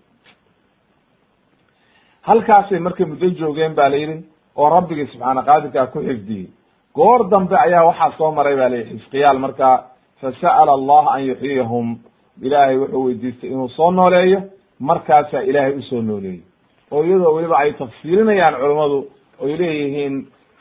Halkaasay 2.28 2.78
markay 2.78 3.06
muddo 3.06 3.26
joogeen 3.38 3.74
ba 3.74 3.88
la 3.88 3.96
yidhi 3.96 4.16
oo 4.56 4.68
rabbigii 4.70 5.06
subxaana 5.12 5.42
qaadirkaa 5.48 5.86
ku 5.92 5.98
xifdiyey. 6.06 6.46
Goor 6.94 7.28
dambe 7.30 7.56
ayaa 7.56 7.84
waxaa 7.88 8.12
soo 8.18 8.30
maray 8.32 8.56
ba 8.56 8.68
layihi 8.68 8.98
xisqiyaal 8.98 9.38
markaa 9.38 9.76
fasa'ala 10.20 10.72
allah 10.78 11.04
an 11.14 11.22
yuxyiyahum. 11.30 11.98
Ilaahay 12.42 12.76
wuxuu 12.78 13.04
weydiistay 13.06 13.50
inuu 13.50 13.68
soo 13.68 13.90
nooleeyo 13.90 14.40
markaasaa 14.80 15.42
ilaahay 15.42 15.72
u 15.78 15.82
soo 15.82 16.02
nooleeyey 16.02 16.42
oo 16.90 17.02
iyadoo 17.04 17.34
weliba 17.36 17.56
ay 17.58 17.72
tafsiirinayaan 17.72 18.54
culammadu 18.60 18.98
oy 19.40 19.52
leeyihiin 19.58 20.14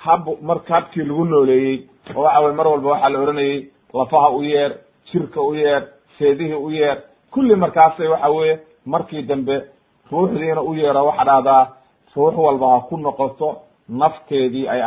hab 0.06 0.26
marka 0.42 0.74
habkii 0.76 1.04
lagu 1.04 1.26
nooleeyey 1.26 1.78
oo 2.16 2.22
waxa 2.24 2.40
weye 2.42 2.56
mar 2.56 2.68
walba 2.68 2.90
waxaa 2.90 3.10
la 3.10 3.20
oranayey 3.20 3.68
lafaha 3.94 4.30
u 4.32 4.44
yeer 4.44 4.72
jirka 5.12 5.42
u 5.42 5.56
yeer 5.56 5.84
seedihii 6.18 6.54
u 6.54 6.70
yeer. 6.72 6.98
Kulli 7.32 7.56
markaasay 7.56 8.08
waxa 8.08 8.30
weye 8.30 8.60
markii 8.86 9.22
dambe 9.22 9.56
ruuxdiina 10.12 10.62
u 10.62 10.76
yeero 10.76 11.06
waxa 11.06 11.24
dhahdaa 11.26 11.68
ruux 12.16 12.36
walba 12.38 12.68
ha 12.74 12.80
ku 12.90 12.98
noqoto 12.98 13.58
nafteedii 13.90 14.68
ay 14.68 14.82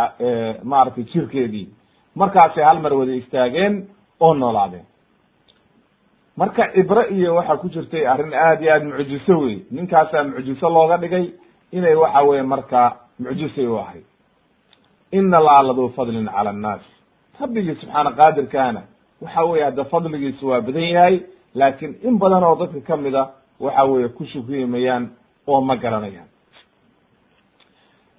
maaragtay 0.64 1.05
jirkeedii. 1.05 1.69
Markaasay 2.14 2.64
hal 2.64 2.81
mar 2.81 2.93
wada 2.95 3.12
istaageen 3.14 3.87
oo 4.21 4.35
noolaadeen. 4.35 4.85
Marka 6.37 6.73
cibre 6.75 7.02
iyo 7.11 7.35
waxaa 7.35 7.57
ku 7.57 7.69
jirtay 7.69 8.07
arrin 8.07 8.35
aad 8.35 8.62
iyo 8.62 8.73
aad 8.75 8.85
mucjiso 8.85 9.38
wey 9.40 9.59
ninkaasaa 9.71 10.25
mucjiso 10.25 10.69
looga 10.71 10.97
dhigay 10.97 11.31
inay 11.73 11.95
waxa 11.95 12.23
weye 12.23 12.43
marka 12.43 12.97
mucjisay 13.19 13.67
u 13.67 13.79
ahayd 13.79 14.05
ina 15.12 15.37
allaha 15.38 15.62
laduu 15.62 15.88
fadlin 15.97 16.26
cala 16.35 16.50
annaas 16.50 16.83
rabbigii 17.40 17.75
subxaana 17.81 18.11
qaadirkaana 18.21 18.83
waxa 19.23 19.43
weye 19.50 19.64
hadda 19.64 19.85
fadligiisu 19.93 20.49
waa 20.49 20.61
badan 20.67 20.83
yahay 20.95 21.17
laakiin 21.55 21.93
in 22.09 22.19
badan 22.19 22.45
oo 22.45 22.57
dadka 22.61 22.81
ka 22.88 22.97
mid 22.97 23.14
a 23.14 23.25
waxa 23.61 23.85
weye 23.85 24.09
ku 24.09 24.25
shukrimayaan 24.33 25.05
oo 25.49 25.61
ma 25.61 25.76
garanayaan 25.76 26.29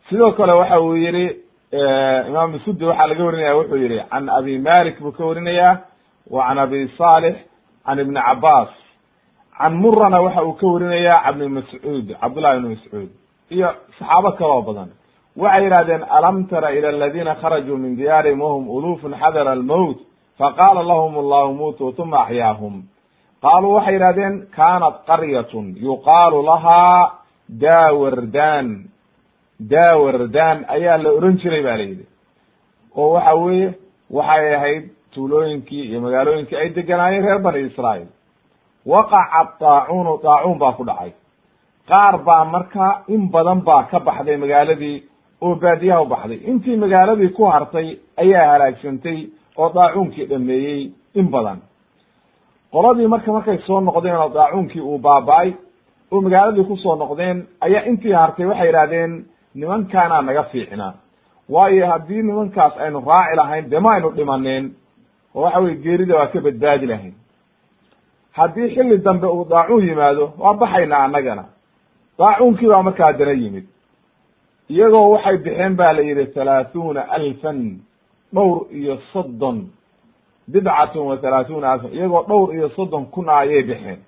sidoo 0.10 0.32
kale 0.32 0.52
waxa 0.54 0.80
uu 0.82 0.96
yihi 0.96 1.26
imaam 2.30 2.60
sudi 2.66 2.86
waxaa 2.86 3.08
laga 3.08 3.24
warinaya 3.26 3.56
wuxuu 3.58 3.78
yihi 3.84 4.00
can 4.12 4.30
abi 4.30 4.60
malik 4.60 5.00
buu 5.02 5.12
ka 5.12 5.26
warinaya 5.26 5.70
wa 6.30 6.48
can 6.48 6.58
abi 6.60 6.88
salix 6.98 7.36
can 7.86 8.00
ibni 8.00 8.20
cabas 8.28 8.70
can 9.58 9.74
murana 9.82 10.22
waxa 10.22 10.44
uu 10.44 10.54
ka 10.60 10.68
warinaya 10.68 11.14
cabni 11.26 11.48
mascuud 11.58 12.08
cabdullahi 12.22 12.58
ibni 12.58 12.70
mascuud 12.76 13.10
iyo 13.56 13.70
saxaabo 14.00 14.32
kaloo 14.40 14.62
badan 14.68 14.90
waxay 15.38 15.64
yihahdeen 15.66 16.04
alam 16.18 16.48
tara 16.48 16.72
ila 16.78 16.90
aladina 16.90 17.36
kharajuu 17.36 17.78
min 17.78 17.96
diyaarihim 17.96 18.42
wahum 18.42 18.70
ulufun 18.70 19.14
xadara 19.22 19.52
almowt 19.52 19.98
faqala 20.40 20.84
lahum 20.84 21.18
allahu 21.24 21.54
muutuu 21.54 21.92
tuma 21.92 22.18
axyaahum 22.24 22.84
qaaluu 23.42 23.74
waxay 23.78 23.96
yihahdeen 23.96 24.48
kanat 24.56 24.96
qaryatun 25.10 25.76
yuqaalu 25.88 26.44
lahaa 26.50 27.12
dawardan 27.50 28.68
dawardan 29.74 30.66
ayaa 30.76 30.98
la 31.04 31.10
oran 31.18 31.38
jiray 31.42 31.64
ba 31.64 31.78
la 31.78 31.84
yidhi. 31.84 32.06
Oo 32.98 33.14
waxa 33.14 33.34
weeye 33.36 33.70
waxay 34.10 34.56
ahayd 34.56 34.84
tuulooyinkii 35.14 35.84
iyo 35.90 36.02
magaalooyinkii 36.02 36.58
ay 36.58 36.70
deganaayeen 36.76 37.24
reer 37.26 37.40
bani 37.40 37.60
israail 37.70 38.08
waqaca 38.86 39.42
daacuunu 39.62 40.20
daacuun 40.24 40.58
baa 40.60 40.74
ku 40.74 40.84
dhacay. 40.84 41.12
Qaar 41.90 42.18
baa 42.28 42.44
marka 42.46 43.04
in 43.08 43.30
badan 43.32 43.62
baa 43.68 43.84
ka 43.92 44.00
baxday 44.00 44.38
magaaladii 44.38 45.04
oo 45.42 45.56
baadiyaha 45.56 46.02
u 46.02 46.06
baxday. 46.06 46.38
Intii 46.50 46.76
magaaladii 46.78 47.30
ku 47.36 47.44
hartay 47.46 47.98
ayaa 48.18 48.52
halaagsantay 48.52 49.20
oo 49.58 49.70
daacuunkii 49.76 50.26
dhameeyey 50.30 50.92
in 51.16 51.28
badan. 51.34 51.60
Qoladii 52.72 53.08
marka 53.08 53.32
markay 53.32 53.58
soo 53.68 53.80
noqdeen 53.82 54.16
oo 54.16 54.30
daacuunkii 54.34 54.82
uu 54.82 54.98
baaba-ay 55.00 55.54
oo 56.12 56.22
magaaladii 56.22 56.64
ku 56.64 56.78
soo 56.78 56.96
noqdeen 56.96 57.48
ayaa 57.66 57.84
intii 57.90 58.12
hartay 58.14 58.46
waxay 58.46 58.68
yidhahdeen 58.68 59.26
nimankaanaa 59.56 60.22
naga 60.22 60.44
fiicnaa 60.44 60.94
waayo 61.50 61.88
haddii 61.92 62.22
nimankaas 62.22 62.74
aynu 62.78 63.00
raaci 63.08 63.36
lahayn 63.36 63.70
dee 63.72 63.80
ma 63.80 63.94
aynu 63.96 64.10
dhimaneen 64.18 64.66
oo 65.36 65.42
waxa 65.44 65.60
weye 65.60 65.76
geerida 65.84 66.16
waa 66.16 66.28
ka 66.28 66.40
badbaadi 66.42 66.86
lahayn. 66.86 67.14
Haddii 68.38 68.70
xilli 68.76 68.98
dambe 68.98 69.28
uu 69.28 69.46
daacuun 69.50 69.88
yimaado 69.88 70.34
waa 70.40 70.54
baxaynaa 70.54 71.04
annagana. 71.04 71.44
Daacuunkii 72.20 72.68
baa 72.70 72.84
markaa 72.84 73.06
haddana 73.06 73.32
yimid 73.32 73.66
iyagoo 74.74 75.12
waxay 75.13 75.38
bixeen 75.46 75.74
ba 75.80 75.94
la 75.94 76.01
yidhi 76.01 76.25
halaathuna 76.36 77.01
alfan 77.18 77.60
dhowr 78.36 78.58
iyo 78.80 78.96
soddon 79.13 79.58
bidcatun 80.51 81.04
wa 81.10 81.16
halaathuna 81.24 81.68
alfan 81.74 81.92
iyagoo 81.98 82.24
dhowr 82.30 82.50
iyo 82.56 82.70
soddon 82.75 83.06
kuna 83.13 83.32
ayay 83.42 83.63
bixeen. 83.70 84.00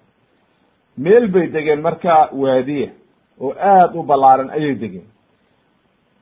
Meel 0.98 1.28
bay 1.34 1.48
degeen 1.54 1.82
marka 1.82 2.30
waadiya 2.42 2.90
oo 3.42 3.54
aad 3.74 3.96
u 3.96 4.04
ballaaran 4.04 4.50
ayay 4.50 4.76
degeen. 4.76 5.08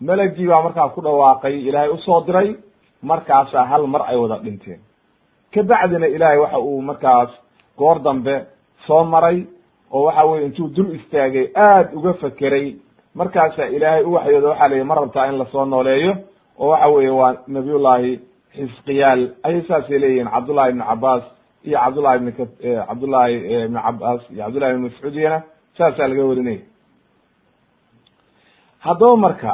Melagii 0.01 0.48
baa 0.48 0.62
markaa 0.63 0.89
ku 0.89 1.01
dhawaaqay 1.01 1.55
ilaahay 1.67 1.89
u 1.89 1.98
soo 1.98 2.21
diray 2.25 2.55
markaasaa 3.03 3.65
hal 3.71 3.88
mar 3.88 4.01
ay 4.10 4.17
wada 4.17 4.38
dhinteen. 4.43 4.79
Kabacdina 5.53 6.07
ilaahay 6.07 6.38
waxa 6.43 6.60
uu 6.60 6.81
markaas 6.81 7.29
goor 7.77 8.00
dambe 8.00 8.36
soo 8.88 9.03
maray 9.03 9.45
oo 9.91 10.03
waxa 10.05 10.25
weye 10.25 10.45
intuu 10.45 10.67
dul 10.75 10.95
istaagay 10.95 11.48
aad 11.55 11.93
uga 11.93 12.13
fekeray 12.13 12.75
markaasaa 13.15 13.65
ilaahay 13.75 14.03
u 14.03 14.13
waxyooda 14.13 14.48
waxaa 14.50 14.68
la 14.70 14.75
yihi 14.75 14.88
ma 14.89 14.96
rabtaa 14.96 15.27
in 15.30 15.38
la 15.38 15.46
soo 15.46 15.65
nooleeyo? 15.65 16.13
oo 16.60 16.70
waxa 16.70 16.88
weeye 16.88 17.10
waa 17.20 17.34
nabiyullahi 17.48 18.12
xisqiyaal. 18.56 19.22
Ayay 19.44 19.62
saasay 19.68 20.00
leeyihiin 20.00 20.30
cabdullahi 20.36 20.70
ibni 20.72 20.84
cabaas 20.89 21.24
iyo 21.68 21.80
cabdullahi 21.84 22.18
ibn 22.18 22.32
cabdullahi 22.88 23.34
ibni 23.65 23.80
cabaas 23.86 24.22
iyo 24.32 24.44
cabdullahi 24.44 24.74
ibn 24.74 24.84
mascuudiyana 24.88 25.39
saasaa 25.77 26.08
laga 26.08 26.25
warinaya 26.30 26.60
haddaba 28.86 29.15
marka 29.18 29.51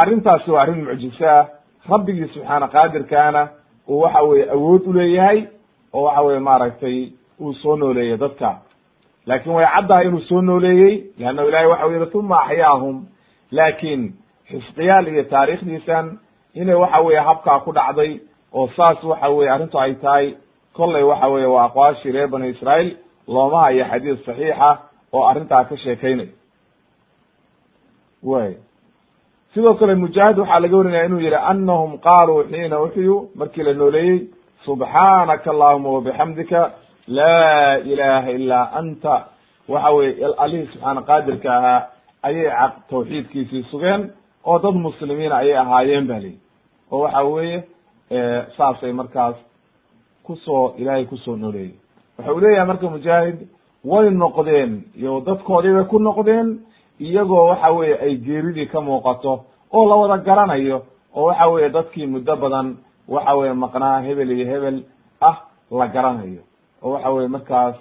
arrintaasi 0.00 0.50
waa 0.50 0.62
arrin 0.62 0.84
mucjiso 0.84 1.24
ah 1.34 1.46
rabbigii 1.90 2.28
subxaana 2.34 2.66
qaadirkaana 2.74 3.42
uu 3.88 4.00
waxa 4.04 4.22
weye 4.28 4.44
awood 4.56 4.82
uleeyahay 4.90 5.38
oo 5.92 6.02
waxa 6.06 6.22
weye 6.26 6.38
maaragtay 6.48 6.98
uu 7.40 7.52
soo 7.62 7.76
nooleeyey 7.76 8.16
dadka 8.16 8.48
laakin 9.28 9.52
way 9.56 9.66
caddahay 9.74 10.06
inuu 10.08 10.20
soo 10.28 10.40
nooleeyey 10.48 10.94
leanna 11.18 11.42
ilahay 11.48 11.66
waxa 11.72 11.86
u 11.86 11.92
yihi 11.92 12.18
uma 12.18 12.36
axyaahum. 12.44 12.96
Laakin 13.56 14.00
xisqiyaal 14.50 15.06
iyo 15.12 15.22
taariikhdiisan 15.32 16.06
inay 16.60 16.74
waxa 16.82 17.00
weye 17.06 17.20
habkaa 17.28 17.58
ku 17.64 17.70
dhacday 17.78 18.12
oo 18.58 18.68
saas 18.76 19.04
waxa 19.10 19.28
weye 19.36 19.50
arrintu 19.54 19.78
ay 19.84 19.94
tahay 19.94 20.26
kollay 20.76 21.02
waxa 21.10 21.28
weye 21.34 21.46
waa 21.54 21.64
aqwaashii 21.68 22.12
reer 22.16 22.28
bani 22.28 22.48
israail 22.54 22.88
looma 23.34 23.60
hayo 23.64 23.84
xadiis 23.90 24.20
saxiixa 24.26 24.70
oo 25.12 25.22
arrintaa 25.30 25.64
ka 25.68 25.76
sheekaynay 25.76 26.28
way 28.22 28.50
sidoo 29.54 29.74
kale 29.74 29.94
mujaahid 29.94 30.38
waxaa 30.38 30.60
laga 30.60 30.76
warinaya 30.76 31.04
inuu 31.08 31.20
yihi 31.20 31.34
anahum 31.52 31.98
qaaluu 32.06 32.44
xiina 32.50 32.80
uxyu 32.86 33.16
markii 33.38 33.62
la 33.68 33.72
nooleeyey 33.80 34.18
subxaanaka 34.64 35.50
allahuma 35.50 35.88
wabixamdika 35.96 36.60
laa 37.08 37.76
ilaha 37.78 38.30
ilaa 38.30 38.70
anta. 38.78 39.14
Waxa 39.68 39.90
weye 39.90 40.26
alihii 40.38 40.66
subxaana 40.72 41.02
qaadirka 41.02 41.48
ahaa 41.58 41.80
ayay 42.22 42.50
tawxiidkiisii 42.90 43.62
sugeen 43.70 44.10
oo 44.44 44.58
dad 44.58 44.74
muslimiina 44.74 45.36
ayay 45.36 45.56
ahaayeen 45.58 46.06
ba 46.06 46.18
lihi 46.18 46.38
oo 46.92 47.00
waxa 47.04 47.22
weeye 47.22 47.58
saasay 48.56 48.92
markaas 48.92 49.36
ku 50.24 50.36
soo 50.36 50.74
ilaahay 50.78 51.04
ku 51.04 51.16
soo 51.16 51.36
nooleeyey 51.36 51.74
waxa 52.18 52.32
uu 52.32 52.40
leeyahay 52.40 52.66
marka 52.66 52.86
mujaahid 52.90 53.38
way 53.84 54.10
noqdeen 54.10 54.72
iyo 54.96 55.20
dadkoodii 55.26 55.74
bay 55.76 55.84
ku 55.84 55.98
noqdeen 55.98 56.48
iyagoo 57.00 57.44
waxa 57.50 57.70
weye 57.72 57.94
ay 58.04 58.14
geeridii 58.16 58.66
ka 58.66 58.80
muuqato 58.80 59.44
oo 59.72 59.84
la 59.88 59.94
wada 60.00 60.16
garanayo 60.24 60.82
oo 61.14 61.24
waxa 61.28 61.46
weye 61.48 61.68
dadkii 61.70 62.06
muddo 62.06 62.36
badan 62.36 62.76
waxa 63.08 63.34
weye 63.34 63.52
maqnaa 63.52 64.00
hebel 64.00 64.30
iyo 64.30 64.46
hebel 64.52 64.76
ah 65.20 65.36
la 65.70 65.86
garanayo 65.94 66.42
oo 66.82 66.90
waxa 66.92 67.10
weye 67.10 67.28
markaas 67.28 67.76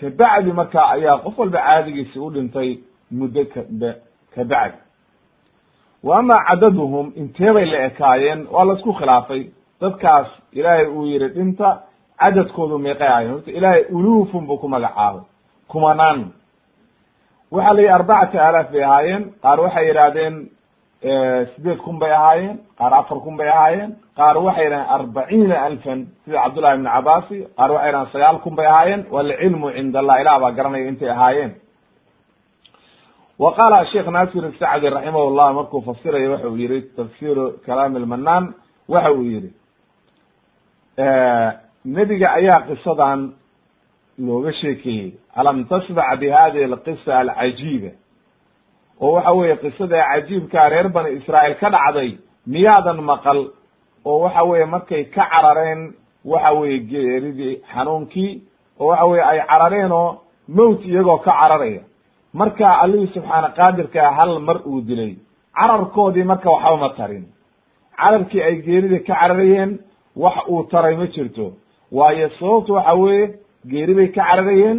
kabacdi 0.00 0.52
marka 0.52 0.80
ayaa 0.94 1.18
qof 1.24 1.38
walba 1.38 1.58
caadigiisi 1.66 2.18
u 2.18 2.30
dhintay 2.30 2.78
muddo 3.10 3.44
kab 3.54 3.82
kabacdi 4.34 4.78
wa 6.02 6.18
ama 6.18 6.36
cadaduhum 6.48 7.12
intee 7.16 7.52
bay 7.52 7.64
la 7.66 7.78
ekaayeen 7.86 8.46
waa 8.50 8.64
la 8.64 8.74
isku 8.74 8.92
khilaafay. 8.92 9.50
Dadkaas 9.80 10.26
ilaahay 10.52 10.86
uu 10.86 11.06
yihi 11.06 11.28
dhinta 11.28 11.82
cadadkoodu 12.20 12.78
meeqay 12.78 13.08
ahayen 13.08 13.30
horta 13.32 13.50
ilaahay 13.50 13.84
ulufun 13.90 14.46
buu 14.46 14.56
ku 14.58 14.68
magacaabay 14.68 15.22
kumanaan 15.68 16.20
waxaa 17.50 17.72
la 17.74 17.80
yihi 17.82 17.92
arbacata 17.98 18.48
alaaf 18.48 18.70
bay 18.72 18.82
ahaayeen. 18.84 19.24
Qaar 19.42 19.60
waxay 19.60 19.86
yidhaahdeen 19.88 20.34
sideed 21.02 21.78
kun 21.84 21.98
bay 21.98 22.10
ahaayeen 22.12 22.58
qaar 22.78 22.92
afar 22.94 23.18
kun 23.24 23.36
bay 23.36 23.48
ahaayeen 23.48 23.90
qaar 24.16 24.36
waxay 24.46 24.64
yidhahdeen 24.64 24.90
arbaciina 24.96 25.56
alfan 25.68 26.00
sida 26.24 26.38
cabdullahi 26.44 26.74
ibn 26.78 26.86
cabasi 26.94 27.36
qaar 27.58 27.70
waxay 27.72 27.88
yidhahdeen 27.88 28.12
sagaal 28.12 28.38
kun 28.44 28.54
bay 28.56 28.66
ahaayeen 28.66 29.02
walcilmu 29.14 29.70
cinda 29.76 29.98
allah 30.02 30.16
ilah 30.22 30.36
baa 30.42 30.50
garanaya 30.58 30.88
intay 30.88 31.10
ahaayeen. 31.10 31.52
Wa 33.38 33.54
qaala 33.58 33.84
sheekh 33.92 34.08
naasir 34.16 34.44
sacdi 34.58 34.88
raximah 34.90 35.24
llah 35.38 35.48
markuu 35.58 35.80
fasirayo 35.86 36.30
waxa 36.32 36.48
uu 36.48 36.56
yihi 36.56 36.80
tafsiru 36.96 37.44
kalaam 37.66 37.94
lmanaan 38.04 38.44
waxa 38.88 39.12
uu 39.12 39.22
yihi 39.22 39.50
nebiga 41.94 42.28
ayaa 42.38 42.60
qisadan 42.68 43.20
looga 44.26 44.52
sheekeeyey 44.52 45.12
alam 45.36 45.64
tasmac 45.70 46.18
bi 46.20 46.26
hadihi 46.36 46.64
alqisa 46.64 47.18
alcajiiba 47.22 47.90
oo 49.00 49.12
waxa 49.16 49.32
weeye 49.32 49.56
qisada 49.56 49.98
cajiibkaa 50.10 50.68
reer 50.72 50.88
bani 50.88 51.10
israa'iil 51.18 51.56
ka 51.60 51.70
dhacday 51.70 52.10
miyaadan 52.46 53.00
maqal? 53.10 53.40
oo 54.04 54.18
waxa 54.24 54.42
weye 54.44 54.64
markay 54.64 55.04
ka 55.14 55.24
carareen 55.32 55.92
waxa 56.24 56.50
weye 56.58 56.78
geeridii 56.90 57.54
xanuunkii 57.72 58.42
oo 58.80 58.86
waxa 58.90 59.04
weye 59.10 59.22
ay 59.30 59.38
carareen 59.50 59.92
oo 59.92 60.20
mowt 60.48 60.80
iyagoo 60.84 61.18
ka 61.18 61.32
cararaya. 61.40 61.82
Marka 62.34 62.66
allihii 62.82 63.12
subxaana 63.14 63.48
qaadirkaa 63.56 64.10
hal 64.18 64.38
mar 64.40 64.56
uu 64.66 64.80
dilay 64.80 65.16
cararkoodii 65.58 66.24
marka 66.24 66.50
waxba 66.50 66.76
ma 66.76 66.88
tarin. 66.96 67.24
Cararkii 67.96 68.42
ay 68.42 68.56
geeridii 68.66 69.00
ka 69.06 69.14
cararayeen 69.14 69.78
wax 70.16 70.36
uu 70.48 70.62
taray 70.70 70.96
ma 70.96 71.06
jirto. 71.06 71.52
Waayo 71.92 72.28
sababtu 72.38 72.72
waxa 72.74 72.94
weeye 72.94 73.34
geeri 73.70 73.94
bay 73.94 74.08
ka 74.08 74.22
cararayeen 74.24 74.78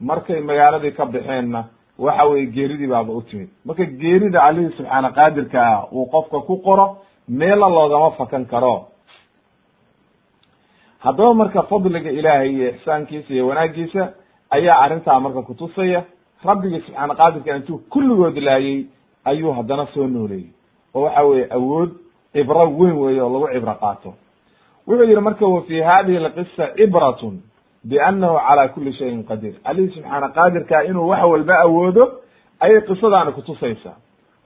markay 0.00 0.40
magaaladii 0.40 0.92
ka 0.96 1.04
baxeenna 1.06 1.64
waxa 1.98 2.24
weye 2.30 2.46
geeridii 2.46 2.86
baaba 2.86 3.12
u 3.12 3.22
timid. 3.22 3.48
Marka 3.64 3.84
geerida 3.84 4.42
allihii 4.42 4.76
subxaana 4.76 5.10
qaadirka 5.18 5.58
ah 5.72 5.82
uu 5.92 6.06
qofka 6.12 6.38
ku 6.46 6.56
qoro 6.66 6.86
meela 7.28 7.68
loogama 7.68 8.10
fakan 8.18 8.44
karo. 8.46 8.74
Haddaba 10.98 11.34
marka 11.34 11.62
fadliga 11.62 12.10
ilaahay 12.10 12.50
iyo 12.54 12.68
ixsaankiisa 12.70 13.34
iyo 13.34 13.46
wanaagiisa 13.48 14.12
ayaa 14.50 14.78
arrintaa 14.84 15.20
marka 15.20 15.42
kutusaya 15.42 16.04
rabbigii 16.44 16.80
subxaana 16.86 17.14
qaadirka 17.14 17.56
intuu 17.56 17.78
kulligood 17.92 18.36
laayey 18.38 18.86
ayuu 19.24 19.52
haddana 19.52 19.86
soo 19.94 20.06
nooleeyey 20.06 20.50
oo 20.94 21.02
waxa 21.02 21.22
weye 21.22 21.46
awood 21.56 21.90
cibro 22.32 22.64
weyn 22.78 22.96
weeye 23.02 23.20
oo 23.22 23.30
lagu 23.32 23.48
cibro 23.54 23.74
qaato. 23.74 24.10
Wuxuu 24.86 25.04
yihi 25.04 25.20
marka 25.20 25.46
wa 25.46 25.62
fi 25.62 25.80
hadihi 25.80 26.16
alqisa 26.16 26.64
cibratun 26.76 27.34
biannahu 27.84 28.36
cala 28.48 28.68
kuli 28.68 28.92
shayin 28.92 29.24
qadiir 29.24 29.54
alihi 29.64 29.88
subxaana 29.94 30.28
qaadirka 30.28 30.82
inuu 30.84 31.08
wax 31.08 31.22
walba 31.32 31.54
awoodo 31.66 32.04
ayay 32.60 32.80
qisadaani 32.80 33.32
kutusaysaa 33.32 33.96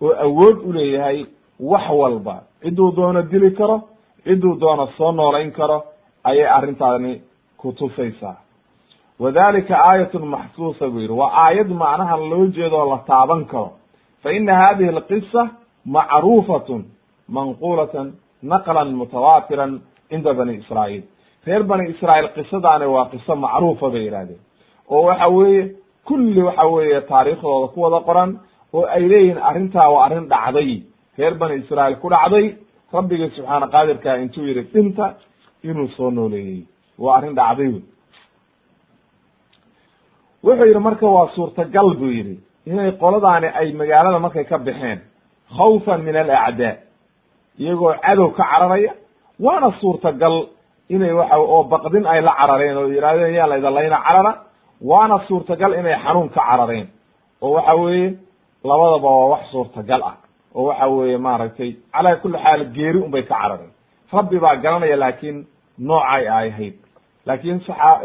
oo 0.03 0.13
awood 0.27 0.57
uleeyahay 0.69 1.27
wax 1.61 1.85
walba 1.91 2.43
ciduu 2.63 2.91
doono 2.97 3.23
dili 3.23 3.51
karo 3.51 3.77
ciduu 4.25 4.55
doono 4.61 4.87
soo 4.97 5.13
noolayn 5.13 5.53
karo 5.53 5.85
ayay 6.25 6.47
arrintaani 6.49 7.23
kutusaysaa 7.57 8.37
wadalika 9.21 9.75
aayatun 9.85 10.27
maxsuusa 10.35 10.89
buu 10.89 11.01
yihi 11.01 11.13
waa 11.13 11.33
aayad 11.45 11.69
macnaha 11.83 12.17
loo 12.17 12.47
jeedo 12.47 12.77
oo 12.77 12.91
la 12.91 12.99
taaban 13.07 13.45
karo 13.45 13.73
fa 14.23 14.33
ina 14.33 14.55
hadihi 14.57 14.89
alqisa 14.89 15.49
macruufatun 15.87 16.85
manqulatan 17.29 18.13
naqlan 18.43 18.91
mutawaatiran 19.01 19.81
cinda 20.09 20.35
bani 20.35 20.55
israa'iil 20.61 21.03
reer 21.47 21.63
bani 21.71 21.85
israa'iil 21.93 22.29
qisadaani 22.37 22.87
waa 22.95 23.07
qiso 23.13 23.33
macruufa 23.45 23.87
bay 23.95 24.03
yihahdeen 24.07 24.41
oo 24.95 25.03
waxa 25.09 25.29
weeye 25.37 25.63
kulli 26.09 26.43
waxa 26.49 26.65
weeye 26.75 27.01
taariikhdooda 27.11 27.67
ku 27.75 27.79
wada 27.85 28.01
qoran 28.09 28.31
oo 28.77 28.85
ay 28.97 29.03
leeyihiin 29.13 29.41
arrintaa 29.49 29.89
waa 29.95 30.05
arrin 30.07 30.27
dhacday. 30.33 30.71
Reer 31.19 31.35
bani 31.41 31.55
israa'iil 31.63 31.97
ku 32.03 32.09
dhacday 32.15 32.47
rabbigii 32.95 33.31
subxaana 33.37 33.67
qaadirka 33.75 34.11
intuu 34.23 34.45
yihi 34.49 34.63
dhinta 34.73 35.07
inuu 35.69 35.89
soo 35.97 36.11
nooleeyey. 36.11 36.63
Waa 37.03 37.17
arrin 37.19 37.35
dhacday 37.41 37.69
wey 37.73 37.83
wuxuu 40.45 40.67
yihi 40.67 40.79
marka 40.79 41.07
waa 41.07 41.29
suurtagal 41.35 41.89
buu 42.01 42.11
yihi 42.19 42.35
inay 42.67 42.91
qoladaani 43.03 43.49
ay 43.61 43.73
magaalada 43.81 44.19
markay 44.25 44.45
ka 44.45 44.59
baxeen 44.59 44.99
khawfan 45.57 46.01
min 46.07 46.17
alacdaa 46.17 46.75
iyagoo 47.59 47.95
cadow 48.05 48.29
ka 48.37 48.45
cararaya 48.51 48.93
waana 49.41 49.69
suurtagal 49.81 50.35
inay 50.89 51.13
waxa 51.13 51.37
oo 51.39 51.63
baqdin 51.65 52.07
ay 52.07 52.21
la 52.23 52.35
carareen 52.39 52.77
oo 52.77 52.87
yidhahdeen 52.89 53.35
yaa 53.35 53.47
laydallayna 53.47 53.99
carara. 54.07 54.33
Waana 54.83 55.19
suurtagal 55.29 55.73
inay 55.79 55.97
xanuun 56.05 56.29
ka 56.29 56.41
carareen. 56.51 56.87
Oo 57.41 57.53
waxa 57.55 57.75
weeye 57.75 58.19
labadaba 58.65 59.09
waa 59.11 59.27
wax 59.33 59.51
suurtagal 59.51 60.03
ah. 60.03 60.17
Oo 60.55 60.65
waxa 60.69 60.87
weeye 60.89 61.19
maaragtay 61.19 61.77
calaa 61.93 62.17
kulli 62.17 62.39
xaal 62.39 62.65
geeri 62.75 62.99
un 62.99 63.11
bay 63.11 63.23
ka 63.23 63.35
carareen. 63.35 63.71
Rabbi 64.13 64.39
baa 64.39 64.57
garanaya 64.57 64.97
laakiin 64.97 65.47
noocay 65.79 66.29
ay 66.29 66.49
ahayd. 66.49 66.75
Laakiin 67.27 67.61
saxa 67.61 68.01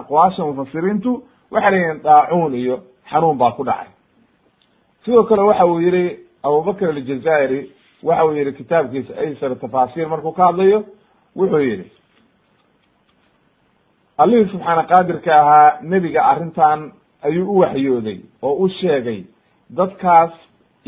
aqwaasha 0.00 0.42
mufasiriintu 0.44 1.22
waxay 1.50 1.70
leeyihiin 1.70 2.02
daacuun 2.02 2.54
iyo 2.54 2.76
xanuun 3.10 3.38
baa 3.38 3.52
ku 3.52 3.64
dhacay. 3.64 3.88
Sidoo 5.04 5.24
kale 5.24 5.42
waxa 5.42 5.66
uu 5.66 5.80
yihi 5.80 6.18
abubakr 6.42 6.88
aljazairi 6.88 7.70
waxa 8.02 8.24
uu 8.24 8.32
yihi 8.32 8.52
kitaabkiisa 8.52 9.14
aysar 9.20 9.54
tafaasiir 9.60 10.08
markuu 10.08 10.32
ka 10.32 10.46
hadlayo 10.46 10.84
wuxuu 11.36 11.58
yihi 11.60 11.90
allihii 14.22 14.48
subxaana 14.52 14.82
qaadirka 14.92 15.30
ahaa 15.42 15.70
nebiga 15.92 16.20
arrintan 16.30 16.80
ayuu 17.26 17.46
u 17.52 17.58
waxyooday 17.62 18.18
oo 18.46 18.54
u 18.64 18.68
sheegay 18.78 19.20
dadkaas 19.78 20.32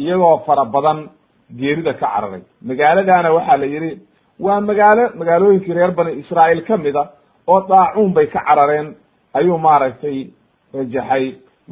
iyagoo 0.03 0.37
fara 0.47 0.65
badan 0.75 0.99
geerida 1.61 1.93
ka 2.01 2.07
cararay. 2.13 2.43
Magaaladana 2.69 3.29
waxaa 3.37 3.57
la 3.63 3.67
yihi 3.75 3.91
waa 4.45 4.61
magaalo 4.69 5.05
magaalooyinkii 5.21 5.75
reer 5.79 5.93
bani 5.99 6.13
israa'iil 6.23 6.63
ka 6.69 6.77
mid 6.85 6.97
a 6.97 7.05
oo 7.51 7.61
daacuun 7.71 8.13
bay 8.17 8.27
ka 8.35 8.41
carareen 8.49 8.89
ayuu 9.39 9.59
maaragtay 9.67 10.19
rajaxay 10.75 11.25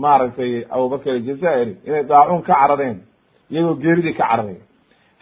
maaragtay 0.05 0.51
abubakr 0.75 1.09
aljazairi 1.19 1.73
inay 1.89 2.05
daacuun 2.13 2.43
ka 2.49 2.55
carareen 2.61 2.97
iyagoo 3.51 3.75
geeridii 3.83 4.15
ka 4.19 4.25
carareen 4.31 4.61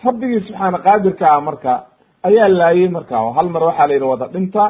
rabbigii 0.05 0.40
subxaana 0.47 0.79
qaadirka 0.87 1.25
ah 1.35 1.40
marka 1.49 1.73
ayaa 2.29 2.49
laayey 2.61 2.88
marka 2.97 3.16
hal 3.37 3.49
mar 3.55 3.62
waxaa 3.68 3.87
la 3.88 3.94
yidhi 3.97 4.09
wada 4.12 4.27
dhinta 4.35 4.64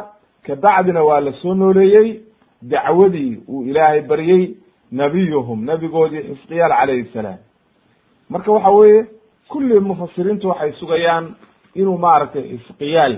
kabacdina 0.47 1.03
waa 1.05 1.21
la 1.21 1.33
soo 1.33 1.55
nooleeyey 1.55 2.21
dacwadii 2.63 3.43
uu 3.49 3.63
ilaahay 3.71 4.01
baryey 4.03 4.57
nabiyuhum 4.93 5.65
nabigoodii 5.65 6.23
xisqiyaal 6.29 6.73
calayhi 6.81 7.11
salaam. 7.13 7.39
Marka 8.29 8.53
waxa 8.53 8.71
weeye 8.71 9.07
kulli 9.49 9.81
mufasiriintu 9.81 10.49
waxay 10.49 10.73
sugayaan 10.81 11.35
inuu 11.75 11.99
maaragtay 11.99 12.43
xisqiyaal 12.59 13.15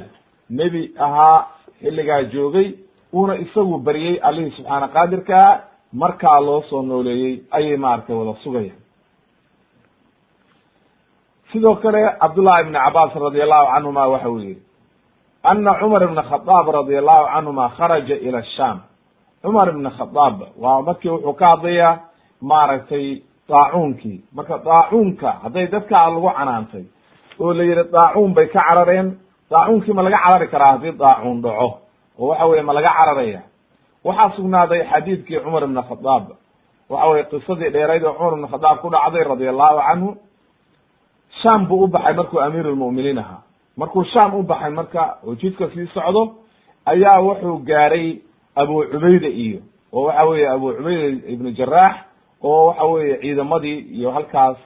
nebi 0.51 0.83
ahaa 0.99 1.47
xilligaa 1.83 2.23
joogay 2.33 2.69
uuna 3.15 3.35
isagu 3.45 3.79
baryey 3.79 4.19
allihii 4.29 4.51
subxaana 4.57 4.89
qaadirkaa 4.89 5.61
markaa 5.93 6.41
loo 6.41 6.63
soo 6.71 6.83
nooleeyey 6.83 7.35
ayay 7.51 7.77
maaragtay 7.77 8.17
wada 8.17 8.35
sugayaan. 8.45 8.81
Sidoo 11.53 11.75
kale 11.83 12.01
cabdullahi 12.21 12.63
ibni 12.63 12.79
cabaas 12.85 13.15
radi 13.15 13.43
allahu 13.43 13.67
canhuma 13.73 14.07
waxa 14.13 14.29
uu 14.31 14.39
yihi 14.39 14.59
ana 15.51 15.73
cumar 15.81 16.03
ibna 16.07 16.23
khadaab 16.31 16.67
radi 16.77 16.95
allahu 17.03 17.25
canhuma 17.35 17.65
kharaja 17.77 18.17
ila 18.27 18.43
sham 18.57 18.77
cumar 19.43 19.69
ibna 19.73 19.91
khadaab 19.99 20.37
waa 20.63 20.83
markii 20.87 21.09
wuxuu 21.15 21.33
ka 21.41 21.47
hadlayaa 21.53 21.93
maaragtay 22.51 23.07
daacuunkii 23.51 24.19
marka 24.37 24.59
daacuunka 24.69 25.31
hadday 25.43 25.67
dadkaa 25.75 26.11
lagu 26.15 26.31
canaantay 26.39 26.85
oo 27.41 27.53
la 27.59 27.63
yihi 27.69 27.85
daacuun 27.97 28.35
bay 28.37 28.47
ka 28.55 28.61
carareen 28.69 29.09
daacuunkii 29.51 29.95
ma 29.99 30.03
laga 30.07 30.19
carari 30.25 30.49
karaa 30.53 30.73
haddii 30.75 30.93
daacuun 31.03 31.39
dhaco 31.45 31.69
oo 32.19 32.27
waxa 32.31 32.47
weye 32.51 32.63
ma 32.69 32.73
laga 32.79 32.91
cararaya 32.99 33.41
waxaa 34.05 34.31
sugnaaday 34.37 34.81
xadiidkii 34.93 35.41
cumar 35.45 35.63
ibna 35.69 35.83
khadaab 35.91 36.25
waxa 36.91 37.07
weye 37.13 37.25
qisadii 37.33 37.71
dheerayd 37.75 38.05
oo 38.05 38.13
cumar 38.19 38.33
ibna 38.37 38.49
khadaab 38.55 38.77
ku 38.83 38.89
dhacday 38.95 39.25
radi 39.31 39.47
allahu 39.53 39.79
canhu 39.89 40.09
sham 41.43 41.67
buu 41.69 41.85
u 41.85 41.89
baxay 41.95 42.15
markuu 42.19 42.41
amiir 42.47 42.67
lmu'miniin 42.75 43.19
ahaa 43.19 43.41
markuu 43.77 44.05
sham 44.05 44.35
u 44.35 44.43
baxay 44.43 44.71
marka 44.71 45.19
oo 45.27 45.35
jidka 45.35 45.69
sii 45.71 45.87
socdo 45.95 46.35
ayaa 46.87 47.21
wuxuu 47.21 47.59
gaaray 47.59 48.19
abu 48.55 48.85
cubayda 48.93 49.29
iyo 49.29 49.61
oo 49.93 50.05
waxa 50.07 50.25
weeye 50.25 50.49
abu 50.49 50.73
cubayda 50.73 51.29
ibnu 51.29 51.51
jaraax 51.51 51.97
oo 52.43 52.67
waxa 52.67 52.85
weeye 52.85 53.17
ciidamadii 53.21 53.79
iyo 53.79 54.11
halkaas 54.11 54.57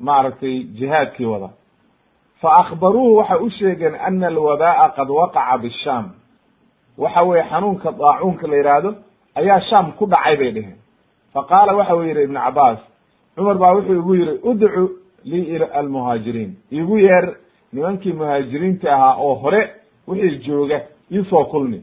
maaragtay 0.00 0.62
jihaadkii 0.62 1.24
wada. 1.24 1.48
Fa 2.40 2.48
akhbaruuhu 2.52 3.16
waxay 3.16 3.38
u 3.38 3.50
sheegeen 3.50 3.94
ana 3.94 4.26
alwaba'a 4.26 4.88
qad 4.96 5.08
waqaca 5.10 5.58
bisham 5.58 6.10
waxa 6.98 7.22
weye 7.22 7.44
xanuunka 7.50 7.92
daacuunka 7.92 8.46
la 8.46 8.56
yidhaahdo 8.56 8.94
ayaa 9.34 9.60
sham 9.60 9.92
ku 9.92 10.06
dhacay 10.06 10.36
bay 10.36 10.52
dheheen 10.52 10.78
fa 11.32 11.42
qaala 11.48 11.74
waxa 11.76 11.96
uu 11.96 12.02
yihi 12.02 12.22
ibnu 12.22 12.40
cabaas 12.40 12.78
cumar 13.36 13.58
baa 13.58 13.72
wuxuu 13.74 13.94
igu 13.98 14.14
yihi 14.14 14.38
udcu 14.42 14.90
lii 15.24 15.56
almuhaajiriin. 15.72 16.56
Igu 16.70 16.98
yeer 16.98 17.36
nimankii 17.74 18.12
muhaajiriinta 18.12 18.86
ahaa 18.94 19.14
oo 19.24 19.34
hore 19.42 19.60
wixii 20.08 20.38
jooga 20.46 20.78
iisoo 21.12 21.44
kulmi. 21.44 21.80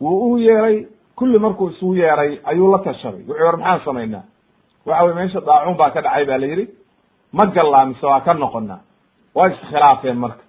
Wuu 0.00 0.32
u 0.32 0.38
yeeray 0.38 0.86
kulli 1.16 1.38
markuu 1.38 1.68
isugu 1.70 1.94
yeeray 1.94 2.38
ayuu 2.44 2.72
la 2.72 2.78
tashaday 2.78 3.22
wuxuu 3.28 3.44
war 3.44 3.56
maxaan 3.56 3.80
samaynaa 3.84 4.22
waxa 4.86 5.02
weye 5.04 5.14
meesha 5.14 5.40
daacuun 5.40 5.76
baa 5.76 5.90
ka 5.90 6.00
dhacay 6.02 6.24
ba 6.24 6.38
la 6.38 6.46
yidhi 6.46 6.66
ma 7.32 7.46
gallaa 7.46 7.84
mise 7.86 8.06
waa 8.06 8.20
ka 8.20 8.34
noqonaa 8.34 8.80
waa 9.34 9.48
iskhilaafeen 9.48 10.16
marka. 10.24 10.44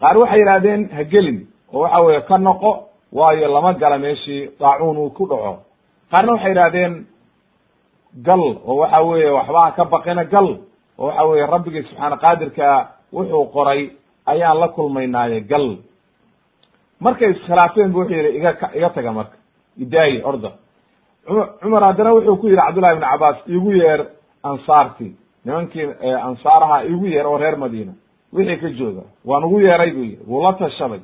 Qaar 0.00 0.16
waxay 0.18 0.38
yidhahdeen 0.40 0.82
ha 0.96 1.02
gelin 1.04 1.38
oo 1.72 1.80
waxa 1.82 2.00
weye 2.06 2.20
ka 2.20 2.38
noqo 2.38 2.70
waayo 3.12 3.48
lama 3.54 3.72
gala 3.74 3.98
meeshii 3.98 4.48
daacuun 4.60 4.96
uu 4.98 5.10
ku 5.10 5.26
dhaco. 5.30 5.52
Qaarna 6.10 6.32
waxay 6.32 6.50
yidhahdeen 6.50 7.06
gal 8.26 8.40
oo 8.66 8.76
waxa 8.80 9.00
weeye 9.02 9.30
waxba 9.30 9.72
ka 9.76 9.84
baqina 9.84 10.24
gal 10.24 10.48
oo 11.00 11.06
waxa 11.06 11.24
weye 11.28 11.46
rabbigii 11.46 11.82
subxaana 11.88 12.16
qaadirka 12.16 12.66
wuxuu 13.12 13.44
qoray 13.54 13.90
ayaan 14.26 14.58
la 14.60 14.68
kulmaynaaye 14.68 15.40
gal. 15.40 15.66
Markay 17.00 17.30
iskhilaafeen 17.30 17.92
bu 17.92 17.98
wuxuu 18.00 18.14
yihi 18.16 18.36
iga 18.38 18.50
iga 18.78 18.90
taga 18.90 19.12
marka 19.12 19.36
idaayi 19.78 20.22
orda. 20.24 20.50
Cumar 21.62 21.82
haddana 21.84 22.12
wuxuu 22.14 22.36
ku 22.40 22.46
yihi 22.48 22.56
cabdullahi 22.60 22.94
ibn 22.96 23.04
cabaas 23.10 23.36
igu 23.46 23.72
yeer 23.72 24.00
ansaartii. 24.42 25.12
Nimankii 25.44 25.86
ansaaraha 26.28 26.84
igu 26.84 27.06
yeer 27.06 27.26
oo 27.26 27.38
reer 27.38 27.56
madiina. 27.56 27.92
Wixii 28.32 28.56
ka 28.60 28.68
jooga 28.78 29.02
waan 29.24 29.44
ugu 29.44 29.60
yeeray 29.60 29.90
bu 29.90 30.02
yihi 30.04 30.18
wuu 30.28 30.42
la 30.42 30.52
tashaday 30.52 31.00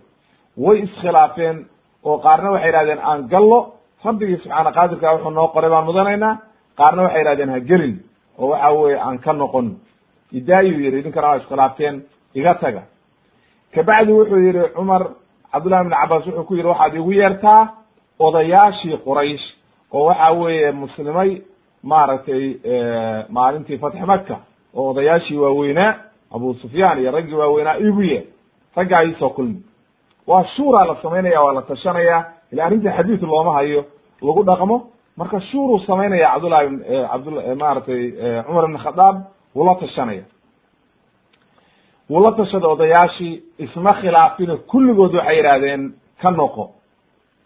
way 0.57 0.79
iskhilaafeen 0.85 1.67
oo 2.05 2.19
qaarna 2.19 2.51
waxay 2.51 2.69
yidhahdeen 2.69 2.99
aan 3.03 3.29
gallo. 3.29 3.73
Rabbigii 4.05 4.37
subxaana 4.37 4.73
qaadirka 4.73 5.13
wuxuu 5.15 5.31
noo 5.31 5.49
qoray 5.49 5.71
baan 5.71 5.85
mudanaynaa. 5.85 6.35
Qaarna 6.79 7.03
waxay 7.03 7.21
yidhahdeen 7.21 7.51
ha 7.51 7.61
gelin 7.61 7.95
oo 8.39 8.49
waxa 8.53 8.71
weye 8.73 8.99
aan 9.01 9.19
ka 9.19 9.33
noqon 9.33 9.67
idaayuu 10.33 10.81
yihi 10.81 10.99
idinkana 10.99 11.29
waa 11.29 11.37
iskhilaafteen 11.37 12.03
iga 12.35 12.55
taga 12.55 12.83
kabacdi 13.75 14.13
wuxuu 14.13 14.39
yihi 14.39 14.69
cumar 14.75 15.03
cabdullahi 15.53 15.83
ibn 15.85 15.95
cabaas 15.95 16.27
wuxuu 16.27 16.45
ku 16.45 16.55
yihi 16.55 16.69
waxaad 16.69 16.95
igu 16.95 17.13
yeertaa 17.13 17.69
odayaashii 18.19 18.97
quraysh 19.05 19.45
oo 19.93 20.05
waxa 20.05 20.31
weeye 20.33 20.73
muslimay 20.73 21.43
maaragtay 21.83 22.45
maalintii 23.31 23.79
fatxi 23.79 24.01
maka 24.07 24.37
oo 24.75 24.91
odayaashii 24.91 25.37
waaweynaa 25.39 25.95
abu 26.35 26.55
sufyaan 26.55 26.99
iyo 26.99 27.11
raggii 27.11 27.35
waaweynaa 27.35 27.77
igu 27.79 28.03
yeer 28.03 28.25
raggaa 28.77 29.03
iisoo 29.05 29.31
kulmi 29.31 29.63
waa 30.27 30.45
shuuraa 30.57 30.85
la 30.85 30.97
samaynaya 31.03 31.41
waa 31.43 31.53
la 31.53 31.63
tashanaya 31.63 32.25
ila 32.53 32.65
arrintii 32.65 32.91
xadiid 32.97 33.23
looma 33.23 33.53
hayo 33.53 33.85
lagu 34.23 34.43
dhaqmo 34.45 34.77
marka 35.17 35.41
shuuruu 35.41 35.79
samaynaya 35.87 36.31
cabdullahi 36.33 36.69
cabd 37.11 37.27
maaragtay 37.61 38.03
cumar 38.47 38.65
ibn 38.65 38.79
khadaab 38.79 39.17
wuu 39.57 39.65
la 39.69 39.75
tashanaya 39.75 40.25
wuu 42.11 42.21
la 42.21 42.33
tashaday 42.33 42.71
odayaashii 42.73 43.43
isma 43.59 43.93
khilaafino 44.01 44.57
kulligood 44.57 45.15
waxay 45.15 45.37
yidhahdeen 45.37 45.93
ka 46.23 46.31
noqo. 46.31 46.65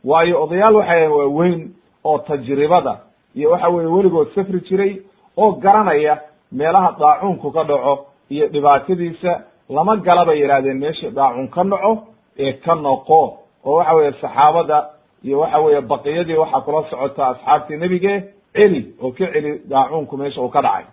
Waayo 0.04 0.42
odayaal 0.44 0.74
waxay 0.76 1.06
waaweyn 1.08 1.60
oo 2.04 2.18
tajribada 2.18 2.94
iyo 3.34 3.50
waxa 3.50 3.68
weye 3.68 3.86
weligood 3.88 4.28
safri 4.34 4.60
jiray 4.60 5.02
oo 5.36 5.52
garanaya 5.52 6.20
meelaha 6.52 6.96
daacuunku 7.00 7.50
ka 7.52 7.64
dhaco 7.64 8.06
iyo 8.30 8.48
dhibaatadiisa. 8.48 9.32
Lama 9.68 9.96
gala 9.96 10.24
bay 10.24 10.40
yidhahdeen 10.42 10.78
meeshii 10.78 11.10
daacuun 11.10 11.48
ka 11.48 11.64
dhaco 11.64 11.92
ee 12.38 12.52
ka 12.52 12.74
noqo. 12.74 13.38
Oo 13.64 13.74
waxa 13.74 13.94
weye 13.94 14.12
saxaabada 14.12 14.78
iyo 15.24 15.38
waxa 15.40 15.58
weye 15.60 15.80
baqiyadii 15.80 16.36
waxaa 16.36 16.60
kula 16.60 16.90
socota 16.90 17.26
asxaabtii 17.28 17.76
nebige 17.76 18.24
celi 18.52 18.94
oo 19.02 19.10
ka 19.12 19.26
celi 19.32 19.60
daacuunku 19.68 20.16
meesha 20.16 20.40
uu 20.42 20.48
ka 20.48 20.62
dhacay 20.62 20.84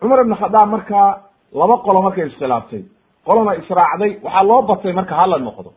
cumar 0.00 0.20
ibn 0.24 0.34
khadaab 0.40 0.68
markaa 0.74 1.08
laba 1.60 1.76
qolo 1.86 2.02
markay 2.06 2.26
iskhilaaftay 2.30 2.82
qolona 3.26 3.52
israacday 3.60 4.10
waxaa 4.24 4.42
loo 4.48 4.62
batay 4.62 4.92
marka 4.92 5.14
hala 5.20 5.38
noqdo. 5.38 5.70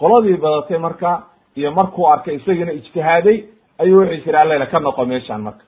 Qoladii 0.00 0.36
badatay 0.44 0.78
marka 0.78 1.10
iyo 1.56 1.70
markuu 1.78 2.06
arkay 2.12 2.34
isagiina 2.36 2.72
ijtihaaday 2.72 3.36
ayuu 3.82 4.00
wuxuu 4.00 4.24
tiri 4.24 4.36
allela 4.42 4.66
ka 4.66 4.78
noqo 4.80 5.04
meeshaan 5.10 5.42
marka. 5.42 5.64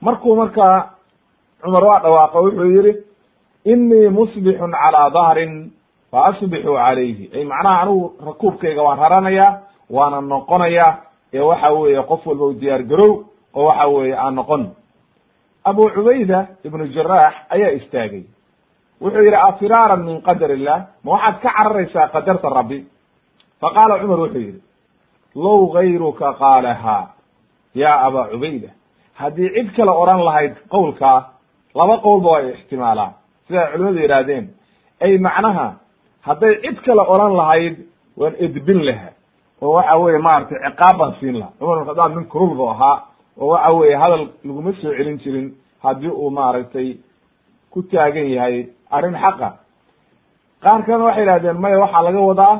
Markuu 0.00 0.36
marka 0.36 0.66
cumar 1.62 1.84
waa 1.84 2.00
dhawaaqo 2.04 2.38
wuxuu 2.44 2.70
yihi 2.76 2.92
inii 3.72 4.08
musbixun 4.08 4.72
calaa 4.72 5.10
dahrin 5.10 5.70
fa 6.10 6.18
asbixuu 6.30 6.74
calayhi. 6.76 7.30
Ay 7.34 7.44
macnaha 7.44 7.82
anigu 7.82 8.12
rakuubkayga 8.26 8.82
waan 8.82 8.98
raranayaa 8.98 9.50
waana 9.90 10.20
noqonaya 10.20 10.86
ee 11.32 11.40
waxa 11.40 11.70
weeye 11.72 12.02
qof 12.10 12.26
walba 12.26 12.44
u 12.44 12.52
diyaar 12.60 12.82
garow 12.90 13.12
oo 13.54 13.64
waxa 13.68 13.86
weeye 13.88 14.14
aan 14.16 14.34
noqon 14.34 14.62
abu 15.64 15.90
cubayda 15.90 16.46
ibnu 16.64 16.86
jaraax 16.94 17.34
ayaa 17.50 17.70
istaagay. 17.78 18.24
Wuxuu 19.00 19.22
yihi 19.22 19.34
afiraaran 19.36 20.02
min 20.04 20.22
qadar 20.22 20.50
illah 20.50 20.78
ma 21.04 21.12
waxaad 21.12 21.40
ka 21.42 21.50
cararaysaa 21.56 22.08
qadarta 22.14 22.48
rabbi? 22.50 22.86
Faqaala 23.60 23.98
cumar 24.00 24.18
wuxuu 24.18 24.40
yihi 24.40 24.60
low 25.34 25.66
gayruka 25.72 26.32
qaalaha 26.38 26.98
ya 27.74 27.92
aba 28.06 28.28
cubayda 28.32 28.70
haddii 29.14 29.50
cid 29.54 29.68
kale 29.76 29.90
odhan 29.90 30.20
lahayd 30.24 30.54
qowlkaa 30.70 31.18
laba 31.74 31.94
qowlba 32.06 32.28
waa 32.30 32.42
ixtimaalaan. 32.54 33.12
Siday 33.46 33.66
culimadu 33.72 34.00
yidhaahdeen 34.02 34.44
ay 35.00 35.18
macnaha 35.18 35.66
hadday 36.26 36.54
cid 36.64 36.78
kale 36.86 37.02
odhan 37.02 37.36
lahayd 37.40 37.76
waan 38.16 38.34
edbin 38.38 38.80
laha 38.88 39.10
oo 39.62 39.72
waxa 39.76 39.96
weye 39.98 40.18
maaragtay 40.18 40.58
ciqaab 40.66 40.96
baan 40.98 41.12
siin 41.20 41.38
laha 41.40 41.50
cumar 41.58 41.76
bin 41.78 41.86
khadaab 41.90 42.10
nin 42.16 42.24
kurul 42.32 42.54
bu 42.58 42.64
ahaa 42.70 42.96
oo 43.40 43.48
waxa 43.52 43.76
weye 43.76 43.96
hadal 44.02 44.28
laguma 44.44 44.72
soo 44.80 44.92
celin 44.96 45.18
jirin 45.22 45.48
haddii 45.82 46.08
uu 46.20 46.30
maaragtay 46.30 46.96
ku 47.72 47.82
taagan 47.82 48.28
yahay 48.30 48.66
arrin 48.90 49.14
xaqa. 49.22 49.48
Qaar 50.62 50.82
kalena 50.86 51.04
waxay 51.04 51.22
yidhahdeen 51.24 51.58
maya 51.62 51.78
waxaa 51.84 52.02
laga 52.02 52.20
wadaa 52.30 52.54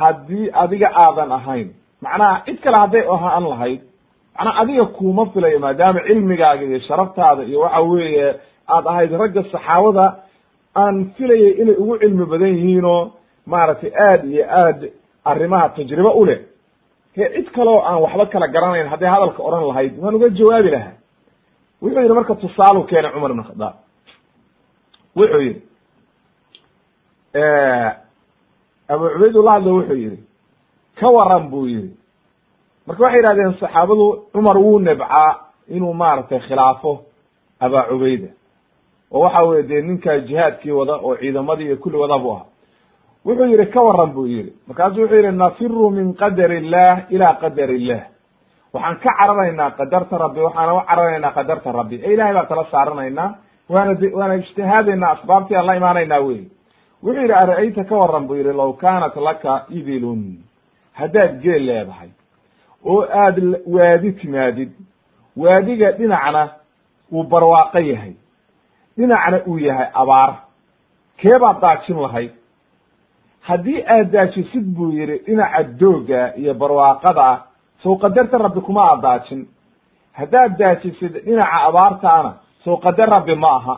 haddii 0.00 0.50
adiga 0.62 0.88
aadan 1.04 1.32
ahayn. 1.32 1.68
Macnaha 2.02 2.42
cid 2.46 2.58
kale 2.64 2.76
hadday 2.80 3.04
ahaan 3.14 3.44
lahayd 3.52 3.80
macnaa 4.36 4.60
adiga 4.62 4.84
kuma 4.96 5.26
filayo 5.32 5.58
maadaama 5.60 6.00
cilmigaaga 6.06 6.64
iyo 6.64 6.80
sharaftaada 6.88 7.42
iyo 7.44 7.60
waxa 7.60 7.80
weeye 7.80 8.26
aad 8.74 8.84
ahayd 8.86 9.12
ragga 9.12 9.42
saxaabada 9.52 10.06
aan 10.76 10.96
filayay 11.16 11.52
inay 11.62 11.76
ugu 11.82 11.98
cilmi 11.98 12.24
badan 12.32 12.48
yihiinoo 12.56 13.12
maaragtay 13.46 13.92
aad 14.08 14.24
iyo 14.32 14.44
aad 14.62 14.80
arrimaha 15.24 15.68
tajribe 15.76 16.10
u 16.20 16.24
leh 16.24 16.38
cid 17.14 17.50
kaleo 17.54 17.80
aan 17.84 18.00
waxba 18.02 18.26
kala 18.26 18.46
garanayn 18.48 18.88
hadday 18.92 19.08
hadalka 19.14 19.42
odhan 19.42 19.64
lahayd 19.68 19.98
waan 19.98 20.14
uga 20.14 20.28
jawaabi 20.28 20.70
lahaa. 20.70 20.94
Wuxuu 21.82 22.00
yihi 22.02 22.14
marka 22.14 22.34
tusaalu 22.34 22.84
keenay 22.88 23.12
cumar 23.12 23.30
ibn 23.30 23.42
khadaab. 23.48 23.74
Wuxuu 25.16 25.40
yihi 25.46 25.60
abu 28.88 29.04
cubaydullah 29.14 29.52
hadlo 29.54 29.70
wuxuu 29.78 29.96
yihi 29.96 30.18
ka 30.98 31.08
waran 31.10 31.48
buu 31.50 31.66
yihi 31.66 31.90
marka 32.86 33.02
waxay 33.04 33.20
yihahdeen 33.22 33.54
saxaabadu 33.60 34.06
cumar 34.32 34.56
wuu 34.58 34.78
nebcaa 34.78 35.30
inuu 35.68 35.94
maaragtay 35.94 36.40
khilaafo 36.40 36.92
aba 37.60 37.82
cubayda. 37.90 38.28
Oo 39.12 39.20
waxa 39.20 39.42
weye 39.44 39.62
dee 39.62 39.82
ninkaa 39.82 40.18
jihaadkii 40.18 40.70
wada 40.70 40.94
oo 41.02 41.16
ciidamadii 41.16 41.64
iyo 41.66 41.76
kulli 41.76 41.96
wada 41.98 42.18
bu 42.18 42.30
ahaa 42.32 42.46
wuxuu 43.24 43.46
yihi 43.52 43.66
ka 43.66 43.80
waran 43.82 44.12
buu 44.14 44.26
yihi 44.26 44.52
markaasuu 44.68 45.00
wuxuu 45.02 45.16
yihi 45.16 45.32
nafiru 45.36 45.90
min 45.90 46.14
qadar 46.14 46.52
illah 46.52 47.04
ila 47.10 47.34
qadar 47.42 47.70
illah. 47.70 48.02
Waxaan 48.72 48.96
ka 49.02 49.10
cararaynaa 49.18 49.70
qadarta 49.78 50.18
rabbi 50.18 50.40
waxaana 50.40 50.74
u 50.74 50.80
cararaynaa 50.88 51.32
qadarta 51.38 51.72
rabbi. 51.72 51.96
Ee 52.04 52.12
ilahay 52.14 52.34
baan 52.34 52.46
tala 52.46 52.64
saaranaynaa 52.70 53.34
waana 53.68 53.92
waana 54.18 54.34
ijtihaadaynaa 54.34 55.10
asbaabtii 55.16 55.56
aan 55.56 55.66
la 55.66 55.74
imaanaynaa 55.76 56.20
wey 56.20 56.40
wuxuu 57.02 57.22
yihi 57.22 57.32
ara-ayta 57.42 57.84
ka 57.84 57.94
waran 57.96 58.26
buu 58.26 58.34
yihi 58.36 58.52
law 58.52 58.72
kaanat 58.72 59.16
laka 59.16 59.64
ibilun. 59.68 60.22
Haddaad 60.92 61.40
geel 61.42 61.66
leedahay 61.66 62.08
oo 62.84 63.02
aada 63.22 63.42
waadi 63.66 64.12
timaadid 64.12 64.70
waadiga 65.36 65.92
dhinacna 65.92 66.48
uu 67.12 67.22
barwaaqo 67.24 67.78
yahay 67.78 68.14
dhinacna 68.96 69.38
uu 69.46 69.58
yahay 69.58 69.88
abaar 69.94 70.32
keebaad 71.20 71.60
daajin 71.60 72.00
lahayd 72.02 72.32
haddii 73.48 73.82
aad 73.94 74.10
daajisid 74.12 74.64
buu 74.76 74.92
yihi 74.92 75.18
dhinaca 75.26 75.62
dooga 75.80 76.34
iyo 76.36 76.54
barwaaqada 76.54 77.42
sow 77.82 77.96
qadarta 77.98 78.38
rabbi 78.38 78.60
kuma 78.60 78.82
aad 78.90 79.00
daajin 79.02 79.46
haddaad 80.12 80.58
daajisid 80.58 81.12
dhinaca 81.24 81.58
abaartaana 81.68 82.32
sow 82.64 82.76
qadar 82.76 83.08
rabbi 83.08 83.34
ma 83.34 83.50
aha. 83.56 83.76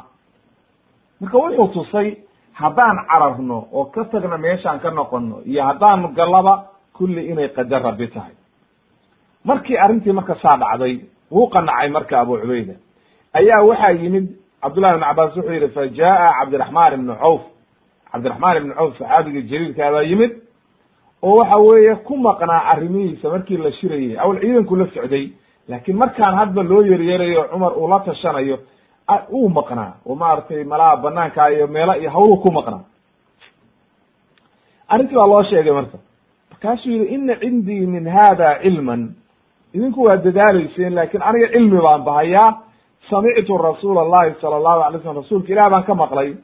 Marka 1.21 1.39
wuxuu 1.39 1.69
tusay 1.75 2.17
haddaan 2.53 2.97
cararno 3.09 3.59
oo 3.73 3.85
ka 3.95 4.05
tagno 4.05 4.39
meeshaan 4.39 4.81
ka 4.81 4.91
noqono 4.91 5.37
iyo 5.47 5.63
haddaanu 5.65 6.09
gallaba 6.19 6.55
kulli 6.97 7.27
inay 7.31 7.49
qadar 7.49 7.83
rabbi 7.83 8.09
tahay. 8.09 8.35
Markii 9.45 9.77
arrintii 9.79 10.13
marka 10.13 10.35
saa 10.43 10.57
dhacday 10.59 11.01
wuu 11.31 11.47
qanacay 11.49 11.89
marka 11.89 12.21
abu 12.21 12.39
cubayda. 12.39 12.75
Ayaa 13.35 13.63
waxaa 13.63 13.91
yimid 13.91 14.27
cabdullahi 14.63 14.95
ibn 14.95 15.05
cabaas 15.05 15.37
wuxuu 15.37 15.53
yihi 15.53 15.69
fa 15.69 15.87
jaa 15.87 16.33
cabdiraxmaan 16.41 16.93
ibnu 16.95 17.15
cawf 17.23 17.43
cabdiraxmaan 18.13 18.57
ibnu 18.57 18.75
cawf 18.75 18.99
saxaabigii 18.99 19.43
jaliilkaa 19.51 19.91
baa 19.93 20.03
yimid 20.11 20.33
oo 21.23 21.37
waxa 21.39 21.57
weeye 21.57 21.95
ku 22.07 22.17
maqnaa 22.17 22.63
arrimihiisa 22.73 23.29
markii 23.31 23.57
la 23.57 23.73
shirayay. 23.73 24.19
Awal 24.19 24.41
ciidanku 24.41 24.77
la 24.77 24.87
socday 24.95 25.25
laakiin 25.69 25.97
markaan 25.97 26.35
hadba 26.35 26.63
loo 26.63 26.83
yeryerayo 26.83 27.45
cumar 27.53 27.73
uu 27.79 27.89
la 27.89 27.99
tashanayo 28.01 28.59
uu 29.31 29.49
maqnaa. 29.49 29.93
Oo 30.07 30.15
maaragtay 30.15 30.65
malaha 30.65 30.97
banaanka 30.97 31.49
iyo 31.51 31.67
meelo 31.67 31.95
iyo 32.01 32.11
hawlu 32.11 32.37
ku 32.37 32.51
maqnaa. 32.51 32.85
Arrintii 34.89 35.17
baa 35.17 35.27
loo 35.27 35.43
sheegay 35.43 35.73
marka. 35.73 35.99
Markaasuu 36.51 36.91
yihi 36.91 37.15
ina 37.15 37.37
cindii 37.37 37.87
min 37.87 38.07
hada 38.09 38.59
cilman. 38.63 39.15
Idinku 39.75 40.03
waa 40.05 40.17
dadaalayseen 40.17 40.95
laakiin 40.95 41.23
aniga 41.23 41.49
cilmi 41.53 41.81
baan 41.81 42.03
bahayaa. 42.05 42.59
Samictu 43.11 43.59
rasuula 43.59 44.01
allahi 44.01 44.35
sala 44.41 44.57
allahu 44.57 44.81
alay 44.83 45.01
slam 45.03 45.17
rasuulka 45.17 45.53
ilah 45.53 45.71
baan 45.71 45.85
ka 45.85 45.95
maqlay 45.95 46.35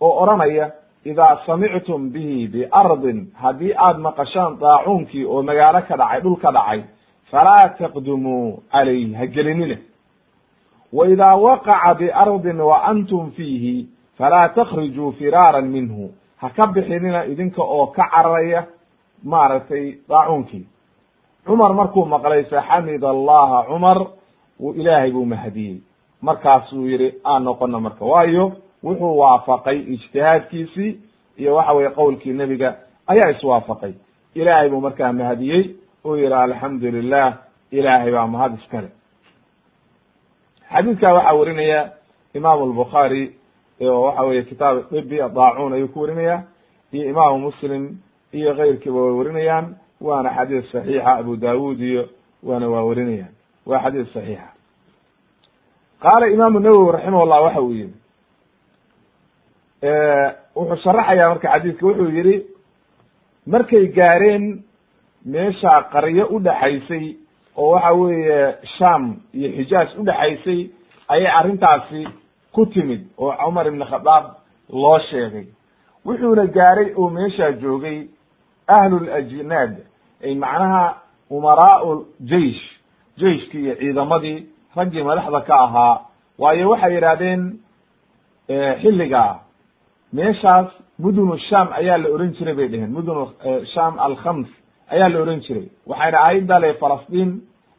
oo 0.00 0.22
odhanaya 0.22 0.70
idaa 1.04 1.38
samictum 1.46 2.10
bihi 2.10 2.48
biardin 2.48 3.32
haddii 3.34 3.74
aad 3.76 3.98
maqashaan 3.98 4.58
daacuunkii 4.60 5.24
oo 5.24 5.42
magaalo 5.42 5.80
ka 5.88 5.96
dhacay 5.96 6.20
dhul 6.20 6.36
ka 6.36 6.52
dhacay 6.52 6.82
falaa 7.30 7.68
taqdumuu 7.78 8.62
calayh 8.72 9.14
ha 9.18 9.26
gelinina 9.26 9.76
wa 10.92 11.08
idaa 11.08 11.36
waqaca 11.36 11.94
biardin 11.94 12.60
wa 12.60 12.84
antum 12.84 13.30
fiihi 13.30 13.88
falaa 14.18 14.48
takhrijuu 14.48 15.12
firaaran 15.12 15.68
minhu 15.68 16.10
ha 16.36 16.50
ka 16.50 16.66
bixinina 16.66 17.24
idinka 17.26 17.62
oo 17.62 17.86
ka 17.86 18.04
cararaya 18.10 18.66
maaragtay 19.24 19.98
daacuunkii 20.08 20.66
cumar 21.46 21.74
markuu 21.74 22.04
maqlay 22.06 22.44
faxamid 22.44 23.04
allaha 23.04 23.64
cumar 23.66 23.98
ilaahay 24.74 25.10
buu 25.10 25.24
mahadiyey 25.24 25.82
markaasuu 26.22 26.86
yihi 26.86 27.14
aan 27.24 27.44
noqono 27.44 27.80
marka 27.80 28.04
waayo 28.04 28.52
wuxuu 28.84 29.18
waafaqay 29.18 29.78
ijtihaadkiisii 29.94 31.00
iyo 31.36 31.54
waxa 31.54 31.72
weye 31.72 31.90
qowlkii 31.90 32.32
nebiga 32.32 32.76
ayaa 33.06 33.30
iswaafaqay 33.30 33.92
ilaahay 34.34 34.68
buu 34.68 34.80
markaa 34.80 35.12
mahadiyey 35.12 35.64
uu 36.04 36.16
yihi 36.16 36.34
alxamdu 36.34 36.90
lilah 36.90 37.38
ilaahay 37.70 38.12
baa 38.12 38.26
mahad 38.26 38.54
iskale 38.58 38.88
xadiidkaa 40.72 41.12
waxaa 41.14 41.34
warinaya 41.38 41.90
imaamu 42.34 42.62
albukhaari 42.64 43.36
oo 43.82 44.02
waxa 44.02 44.22
weye 44.22 44.42
kitaab 44.42 44.76
dibi 44.90 45.16
daacuun 45.16 45.72
ayuu 45.72 45.88
ku 45.88 46.00
warinaya 46.00 46.42
iyo 46.92 47.10
imaamu 47.10 47.38
muslim 47.38 47.96
iyo 48.32 48.54
keyrkiiba 48.54 49.00
way 49.00 49.12
warinayaan 49.18 49.66
waana 50.00 50.30
xadiis 50.36 50.70
saxiixa 50.72 51.16
abu 51.16 51.36
dawud 51.36 51.80
iyo 51.80 52.08
waana 52.42 52.68
waa 52.68 52.82
warinayaan. 52.82 53.32
Waa 53.66 53.78
xadiis 53.82 54.12
saxiixa. 54.12 54.48
Qaala 56.02 56.26
imaamu 56.28 56.58
nawowi 56.60 56.92
raximah 56.92 57.26
llah 57.26 57.42
waxa 57.42 57.60
uu 57.62 57.72
yihi 57.72 57.94
wuxuu 60.54 60.76
sharaxaya 60.84 61.28
marka 61.28 61.48
xadiiska 61.52 61.86
wuxuu 61.86 62.10
yihi 62.16 62.36
markay 63.46 63.86
gaareen 63.96 64.62
meesha 65.26 65.72
qaryo 65.92 66.26
udhaxaysay 66.36 67.16
oo 67.56 67.70
waxa 67.74 67.92
weeye 67.92 68.54
sham 68.78 69.16
iyo 69.34 69.48
xijaaj 69.56 69.88
udhaxaysay 70.00 70.70
ayay 71.08 71.26
arrintaasi 71.38 72.06
ku 72.54 72.66
timid 72.66 73.02
oo 73.18 73.32
cumar 73.44 73.66
ibn 73.66 73.82
khadaab 73.84 74.24
loo 74.70 74.98
sheegay. 75.10 75.46
Wuxuuna 76.06 76.46
gaaray 76.46 76.94
oo 76.96 77.10
meeshaa 77.10 77.52
joogay 77.52 78.06
ahlulajnaad 78.68 79.72
ay 80.24 80.34
macnaha 80.34 80.84
umaraau 81.30 82.06
jeish 82.20 82.62
jeiskii 83.18 83.62
iyo 83.64 83.74
ciidamadii 83.74 84.46
raggii 84.76 85.02
madaxda 85.02 85.40
ka 85.40 85.54
ahaa. 85.64 86.00
Waayo 86.38 86.70
waxay 86.70 86.94
yidhahdeen 86.94 87.42
xilligaa 88.82 89.40
meeshaas 90.12 90.68
mudunu 90.98 91.38
sham 91.48 91.68
ayaa 91.72 91.98
la 91.98 92.08
oran 92.14 92.32
jiray 92.38 92.54
bay 92.54 92.68
dheheen 92.68 92.92
mudunu 92.96 93.24
sham 93.74 93.98
alkhams 93.98 94.48
ayaa 94.90 95.08
la 95.08 95.18
oran 95.20 95.40
jiray. 95.46 95.66
Waxayna 95.86 96.18
ahayd 96.24 96.46
dale 96.46 96.74
falastiin 96.80 97.30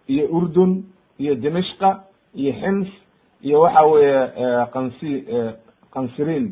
iyo 0.08 0.26
urdun 0.38 0.72
iyo 1.20 1.36
dimishqa 1.36 1.90
iyo 2.36 2.52
xims 2.62 2.90
iyo 3.44 3.62
waxa 3.62 3.82
weeye 3.92 4.20
qansi 4.74 5.12
qansiriin 5.94 6.46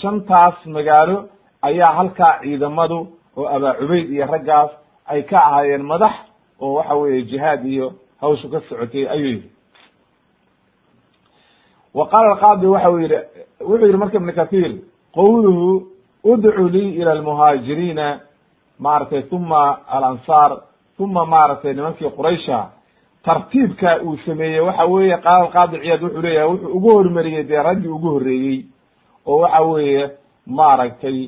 shantaas 0.00 0.56
magaalo 0.66 1.28
ayaa 1.62 1.92
halkaa 1.98 2.38
ciidamadu 2.42 2.98
oo 3.36 3.46
abaa 3.56 3.74
cubayd 3.80 4.10
iyo 4.10 4.26
raggaas 4.26 4.70
ay 5.06 5.22
ka 5.22 5.38
ahaayeen 5.38 5.82
madax 5.92 6.14
oo 6.60 6.74
waxa 6.74 6.94
weeye 6.94 7.22
jihaad 7.30 7.64
iyo 7.66 7.92
hawshu 8.20 8.48
ka 8.50 8.60
socotay 8.68 9.08
ayuu 9.08 9.26
yihi 9.26 9.50
wa 11.94 12.06
qaala 12.08 12.28
alqaadi 12.32 12.66
waxa 12.66 12.90
u 12.90 12.98
yihi 13.00 13.18
wuxuu 13.60 13.86
yihi 13.86 13.96
marka 14.02 14.16
ibn 14.16 14.32
kathir 14.32 14.70
qowluhu 15.14 15.86
udcu 16.24 16.68
lii 16.68 16.90
ila 17.00 17.10
almuhaajiriina 17.12 18.20
maaragtay 18.78 19.22
uma 19.30 19.78
alansaar 19.88 20.52
uma 20.98 21.26
maaragtay 21.26 21.74
nimankii 21.74 22.10
quraysha 22.16 22.58
tartiibka 23.24 24.00
uu 24.02 24.16
sameeyey 24.26 24.60
waxa 24.60 24.84
weeye 24.84 25.16
qaala 25.18 25.44
alqaadi 25.44 25.76
ciyaad 25.82 26.02
wuxuu 26.02 26.22
leeyahay 26.22 26.48
wuxuu 26.50 26.76
ugu 26.76 26.90
hormariyey 26.96 27.44
dee 27.44 27.62
raggii 27.62 27.88
ugu 27.88 28.08
horreeyey 28.14 28.64
oo 29.26 29.38
waxa 29.38 29.62
weeye 29.62 30.10
maaragtay 30.46 31.18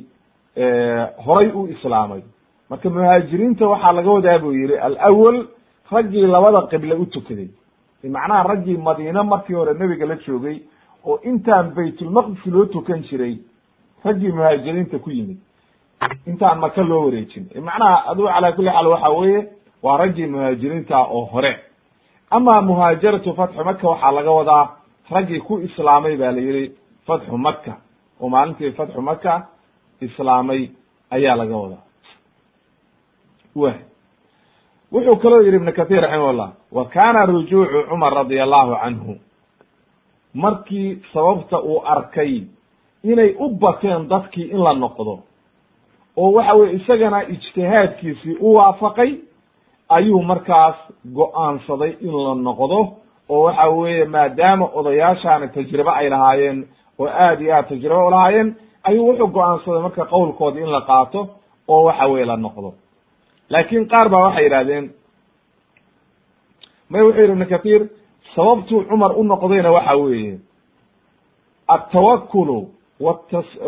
horay 1.27 1.49
u 1.55 1.67
islaamay. 1.69 2.23
Marka 2.71 2.91
muhaajiriinta 2.91 3.67
waxaa 3.69 3.93
laga 3.93 4.11
wadaa 4.11 4.39
buu 4.39 4.53
yihi 4.53 4.77
alawal 4.79 5.47
raggii 5.93 6.27
labada 6.27 6.63
qible 6.71 6.95
u 6.95 7.07
tukaday 7.07 7.49
macnaha 8.11 8.43
raggii 8.49 8.77
madiine 8.77 9.23
markii 9.23 9.55
hore 9.55 9.75
nebiga 9.75 10.07
la 10.07 10.17
joogay 10.17 10.59
oo 11.05 11.21
intaan 11.23 11.75
baytulmaqdis 11.75 12.47
loo 12.47 12.65
tukan 12.67 13.03
jiray 13.03 13.39
raggii 14.05 14.33
muhaajiriinta 14.33 14.99
ku 14.99 15.11
yimid. 15.11 15.39
Intaan 16.27 16.59
maka 16.59 16.83
loo 16.83 17.05
wareejin. 17.07 17.49
Macnaha 17.65 18.05
adugu 18.11 18.29
calaa 18.29 18.53
kulli 18.53 18.71
xaal 18.71 18.87
waxa 18.87 19.09
weeye 19.11 19.49
waa 19.83 19.97
raggii 19.97 20.27
muhaajiriinta 20.27 20.99
oo 21.07 21.25
hore. 21.25 21.53
Ama 22.31 22.63
muhaajaratu 22.63 23.35
fatxu 23.35 23.65
maka 23.65 23.89
waxaa 23.89 24.13
laga 24.13 24.31
wadaa 24.31 24.65
raggii 25.11 25.41
ku 25.41 25.59
islaamay 25.61 26.17
ba 26.17 26.33
la 26.33 26.41
yihi 26.41 26.73
fatxu 27.07 27.39
maka 27.39 27.77
oo 28.21 28.29
maalintii 28.29 28.73
fatxu 28.73 29.01
maka 29.03 29.49
islaamay 30.01 30.71
ayaa 31.11 31.37
laga 31.37 31.57
wadaa. 31.57 31.83
Wa 33.55 33.73
wuxuu 34.93 35.17
kaloo 35.23 35.41
yihi 35.43 35.57
ibn 35.57 35.73
kathir 35.73 36.01
raximahullah 36.03 36.51
wa 36.73 36.85
kana 36.85 37.27
rujuucu 37.27 37.83
cumar 37.89 38.13
radi 38.15 38.41
allahu 38.41 38.77
canhu 38.83 39.15
markii 40.35 40.99
sababta 41.13 41.61
uu 41.63 41.83
arkay 41.87 42.43
inay 43.05 43.35
u 43.39 43.49
bateen 43.49 44.09
dadkii 44.09 44.51
in 44.51 44.59
la 44.65 44.73
noqdo 44.75 45.19
oo 46.17 46.33
waxa 46.33 46.55
weye 46.55 46.73
isagana 46.77 47.23
ijtihaadkiisii 47.29 48.37
u 48.41 48.55
waafaqay 48.55 49.11
ayuu 49.89 50.23
markaas 50.23 50.77
go'aansaday 51.15 51.93
in 52.01 52.13
la 52.27 52.35
noqdo 52.35 52.79
oo 53.29 53.43
waxa 53.47 53.69
weeye 53.69 54.05
maadaama 54.05 54.67
odayaashaani 54.75 55.49
tajribe 55.49 55.91
ay 55.91 56.09
lahaayeen 56.11 56.67
oo 56.99 57.09
aad 57.09 57.41
iyo 57.41 57.55
aad 57.57 57.69
tajribe 57.69 57.95
ulahaayeen 58.09 58.55
ayuu 58.89 59.07
wuxuu 59.09 59.27
go'aansaday 59.37 59.83
marka 59.83 60.05
qowlkoodii 60.05 60.63
in 60.63 60.71
la 60.77 60.81
qaato 60.81 61.21
oo 61.69 61.83
waxa 61.85 62.07
weye 62.07 62.25
la 62.25 62.37
noqdo 62.37 62.73
laakin 63.51 63.89
qaar 63.93 64.09
baa 64.09 64.25
waxay 64.27 64.45
yidhahdeen 64.45 64.85
may 66.91 67.03
wuxuu 67.03 67.23
yihi 67.23 67.33
ibn 67.33 67.45
kathir 67.53 67.81
sababtuu 68.35 68.85
cumar 68.89 69.13
u 69.21 69.23
noqdayna 69.25 69.71
waxa 69.77 69.95
weeye 69.97 70.39
altawakulu 71.75 72.59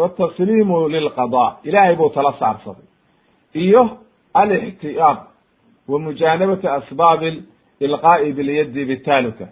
wtasliimu 0.02 0.88
lilqada 0.88 1.46
ilaahay 1.68 1.96
buu 1.96 2.10
tala 2.10 2.32
saarsaday 2.40 2.86
iyo 3.54 3.82
alixtiyaad 4.34 5.18
wa 5.88 5.98
mujaanabati 5.98 6.66
asbaabi 6.68 7.42
ilqaa'i 7.80 8.32
bilyadi 8.32 8.84
bitaluka 8.84 9.46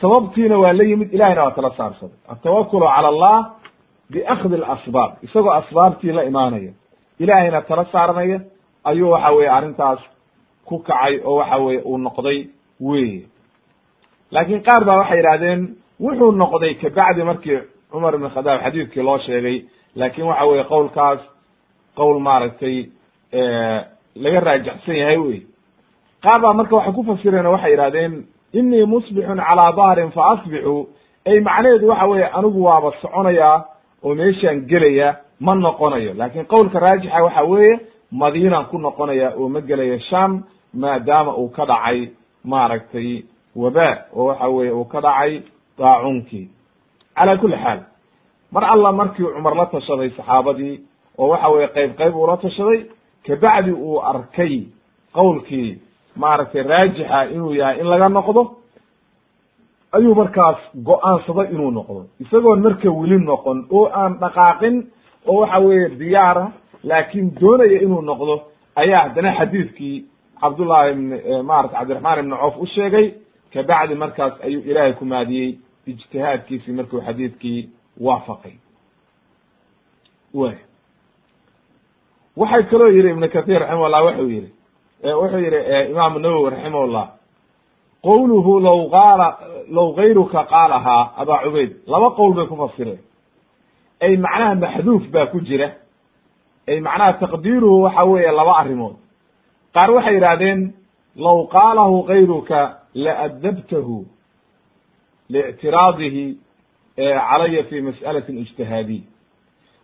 sababtiina 0.00 0.58
waa 0.58 0.72
la 0.72 0.84
yimid 0.84 1.14
ilahayna 1.14 1.42
waa 1.44 1.50
tala 1.50 1.70
saarsaday. 1.76 2.18
Altawakulu 2.32 2.86
cala 2.94 3.08
allah 3.08 3.36
biakdi 4.12 4.54
alasbaab 4.54 5.10
isagoo 5.22 5.50
asbaabtii 5.60 6.12
la 6.12 6.22
imaanaya 6.30 6.72
ilaahayna 7.22 7.62
tala 7.62 7.84
saaranaya 7.92 8.40
ayuu 8.84 9.10
waxa 9.10 9.30
weye 9.32 9.48
arrintaas 9.48 9.98
ku 10.64 10.78
kacay 10.78 11.20
oo 11.24 11.36
waxa 11.36 11.56
weye 11.58 11.80
uu 11.84 11.98
noqday 11.98 12.46
weye 12.80 13.22
laakiin 14.30 14.62
qaar 14.62 14.84
baa 14.84 14.98
waxay 14.98 15.16
yidhahdeen 15.18 15.60
wuxuu 16.00 16.32
noqday 16.32 16.74
kabacdi 16.74 17.22
markii 17.22 17.58
cumar 17.92 18.14
ibn 18.14 18.28
khadaab 18.34 18.60
xadiidkii 18.64 19.02
loo 19.02 19.18
sheegay. 19.18 19.64
Laakin 19.96 20.24
waxa 20.24 20.44
weye 20.46 20.64
qowlkaas 20.64 21.20
qowl 21.96 22.18
maaragtay 22.20 22.76
laga 24.16 24.40
raajacsan 24.40 24.96
yahay 24.96 25.18
wey 25.18 25.40
qaar 26.22 26.40
baa 26.40 26.52
marka 26.54 26.76
waxay 26.76 26.92
ku 26.94 27.02
fasireen 27.04 27.46
oo 27.46 27.52
waxay 27.52 27.70
yidhahdeen 27.70 28.12
inii 28.52 28.84
musbixun 28.86 29.36
calaa 29.48 29.72
dahrin 29.72 30.10
fa 30.12 30.22
asbixu. 30.32 30.88
Ay 31.26 31.40
macnaheedu 31.40 31.88
waxa 31.88 32.06
weye 32.06 32.24
anigu 32.38 32.62
waaba 32.64 32.92
soconayaa 33.02 33.64
oo 34.04 34.14
meeshaan 34.14 34.66
gelaya 34.70 35.16
ma 35.40 35.54
noqonayo. 35.54 36.14
Laakin 36.14 36.44
qowlka 36.46 36.78
raajixa 36.80 37.22
waxa 37.24 37.42
weeye 37.44 37.80
madiinaan 38.12 38.66
ku 38.70 38.78
noqonaya 38.78 39.32
oo 39.38 39.48
ma 39.48 39.60
gelayo 39.60 39.98
sham 40.10 40.42
maadaama 40.74 41.32
uu 41.36 41.48
ka 41.56 41.64
dhacay 41.66 42.10
maaragtay 42.44 43.24
waba 43.56 43.88
oo 44.16 44.24
waxa 44.26 44.48
weye 44.48 44.70
uu 44.72 44.84
ka 44.84 45.00
dhacay 45.00 45.42
daacunkii. 45.78 46.48
Cala 47.16 47.36
kuli 47.36 47.56
xaal 47.56 47.80
mar 48.52 48.64
alla 48.64 48.92
markii 48.92 49.24
cumar 49.34 49.54
la 49.56 49.66
tashaday 49.66 50.10
saxaabadii 50.16 50.80
oo 51.18 51.28
waxa 51.28 51.48
weye 51.48 51.68
qayb 51.68 51.90
qayb 51.98 52.14
uu 52.16 52.26
la 52.26 52.36
tashaday 52.36 52.80
kabacdi 53.26 53.72
uu 53.72 54.00
arkay 54.02 54.54
qowlkii 55.14 55.78
maaragtay 56.16 56.62
raajixa 56.62 57.24
inuu 57.34 57.54
yahay 57.54 57.80
in 57.80 57.86
laga 57.88 58.08
noqdo 58.08 58.42
ayuu 59.92 60.14
markaas 60.14 60.58
go'aansaday 60.88 61.48
inuu 61.54 61.70
noqdo. 61.70 62.06
Isagoon 62.20 62.60
marka 62.62 62.90
weli 62.90 63.18
noqon 63.24 63.66
oo 63.70 63.86
aan 64.00 64.18
dhaqaaqin 64.20 64.76
oo 65.26 65.40
waxa 65.40 65.58
weeye 65.60 65.88
diyaara 66.00 66.46
laakin 66.84 67.34
doonaya 67.40 67.80
inuu 67.82 68.00
noqdo 68.02 68.34
ayaa 68.76 69.02
haddana 69.06 69.30
xadiidkii 69.38 70.04
cabdullahi 70.40 70.90
ibn 70.92 71.06
maarata 71.48 71.76
cabdiraxmaan 71.78 72.18
ibni 72.18 72.36
coof 72.36 72.56
u 72.58 72.66
sheegay 72.66 73.06
kabacdi 73.52 73.94
markaas 73.94 74.34
ayuu 74.46 74.62
ilaahay 74.70 74.92
ku 74.92 75.04
maadiyey 75.04 75.58
ijtihaadkiisii 75.86 76.72
markuu 76.72 77.00
xadiidkii 77.06 77.68
waafaqay. 78.00 78.52
Wy 80.34 80.52
waxay 82.36 82.62
kaloo 82.70 82.88
yihi 82.88 83.10
ibn 83.10 83.28
kathir 83.28 83.60
raximahullah 83.60 84.02
wuxuu 84.06 84.28
yihi 84.30 84.50
wuxuu 85.20 85.38
yihi 85.38 85.90
imaamu 85.90 86.18
nawowi 86.18 86.50
raximahullah 86.50 87.06
qowluhu 88.02 88.60
law 88.60 88.78
qaala 88.90 89.28
law 89.70 89.92
gayruka 89.94 90.44
qaalahaa 90.44 91.12
abaa 91.16 91.42
cubayd 91.44 91.70
laba 91.86 92.10
qowl 92.10 92.34
bay 92.34 92.46
ku 92.46 92.56
fasireen. 92.56 92.98
Ay 94.00 94.16
macnaha 94.16 94.54
maxduuf 94.54 95.04
baa 95.12 95.26
ku 95.26 95.40
jira 95.40 95.68
macnaha 96.66 97.12
taqdiiruhu 97.22 97.82
waxa 97.82 98.08
weeye 98.10 98.32
laba 98.32 98.52
arrimood. 98.60 98.96
Qaar 99.74 99.90
waxay 99.90 100.14
yidhahdeen 100.14 100.72
law 101.16 101.46
qaalahu 101.54 102.02
gayruka 102.10 102.60
laadabtahu 102.94 104.04
liictiraadihi 105.30 106.24
calaya 106.96 107.62
fi 107.70 107.80
mas'alatin 107.80 108.38
ijtihaadiy 108.44 109.02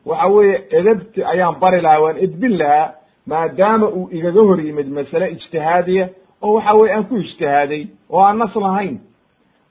waxa 0.07 0.27
weeye 0.35 0.57
edabti 0.79 1.25
ayaan 1.25 1.55
bari 1.61 1.81
lahaa 1.81 2.01
waan 2.05 2.17
edbin 2.27 2.59
lahaa 2.59 2.93
maadaama 3.27 3.87
uu 3.89 4.09
igaga 4.13 4.41
hor 4.49 4.61
yimid 4.61 4.89
masale 4.99 5.27
ijtihaadiya 5.37 6.09
oo 6.43 6.55
waxa 6.57 6.73
weye 6.81 6.93
aan 6.95 7.05
ku 7.09 7.17
ijtihaaday 7.17 7.83
oo 8.11 8.21
aan 8.27 8.39
nas 8.39 8.55
lahayn 8.57 8.97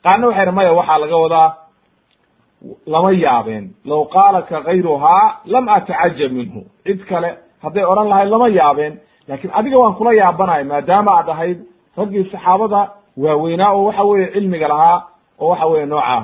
qaarna 0.03 0.27
waxay 0.27 0.51
maya 0.51 0.73
waxaa 0.79 0.97
laga 1.03 1.17
wadaa 1.23 1.49
lama 2.93 3.11
yaabeen 3.25 3.65
law 3.85 4.01
qaalaka 4.15 4.61
gayruhaa 4.67 5.25
lam 5.53 5.65
atacajab 5.69 6.31
minhu. 6.39 6.61
Cid 6.85 6.99
kale 7.09 7.29
hadday 7.63 7.83
odhan 7.91 8.07
lahayd 8.11 8.29
lama 8.33 8.47
yaabeen 8.59 8.93
laakin 9.27 9.51
adiga 9.59 9.77
waan 9.83 9.95
kula 9.99 10.11
yaabanahay 10.21 10.63
maadaama 10.71 11.11
aad 11.19 11.29
ahayd 11.35 11.57
raggii 11.97 12.23
saxaabada 12.31 12.81
waaweynaa 13.23 13.71
oo 13.77 13.83
waxa 13.87 14.03
weye 14.09 14.27
cilmiga 14.33 14.67
lahaa 14.73 14.97
oo 15.41 15.49
waxa 15.51 15.65
weye 15.71 15.85
noocaah 15.85 16.23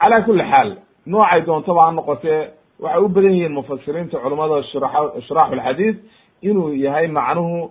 cala 0.00 0.16
kuli 0.26 0.42
xaal 0.50 0.70
noocay 1.06 1.40
doontaba 1.46 1.80
ha 1.86 1.90
noqotee 1.98 2.40
waxay 2.82 3.02
u 3.04 3.08
badan 3.14 3.32
yihiin 3.36 3.52
mufasiriinta 3.58 4.16
culamada 4.22 4.62
shuraaxu 4.70 5.54
lxadiid 5.58 5.96
inuu 6.48 6.68
yahay 6.84 7.06
macnuhu 7.18 7.70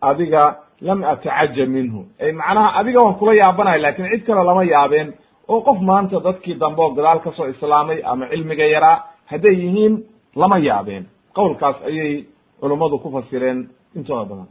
adiga 0.00 0.42
lam 0.80 1.04
atacajab 1.12 1.68
minhu. 1.76 2.00
Ay 2.20 2.32
macnaha 2.32 2.68
adiga 2.80 3.00
waan 3.04 3.14
kula 3.20 3.32
yaabanahay 3.42 3.80
laakiin 3.84 4.08
cid 4.12 4.22
kale 4.26 4.42
lama 4.48 4.64
yaabeen 4.64 5.08
oo 5.52 5.60
qof 5.66 5.78
maanta 5.90 6.16
dadkii 6.26 6.54
dambe 6.62 6.80
oo 6.82 6.90
gadaal 6.96 7.20
ka 7.24 7.30
soo 7.36 7.48
islaamay 7.54 7.98
ama 8.10 8.24
cilmiga 8.30 8.66
yaraa 8.74 8.96
hadday 9.30 9.54
yihiin 9.62 9.94
lama 10.40 10.58
yaabeen. 10.68 11.04
Qowlkaas 11.36 11.76
ayay 11.88 12.24
culummadu 12.60 12.98
ku 13.02 13.08
fasireen 13.14 13.58
intooda 13.96 14.24
badan. 14.30 14.48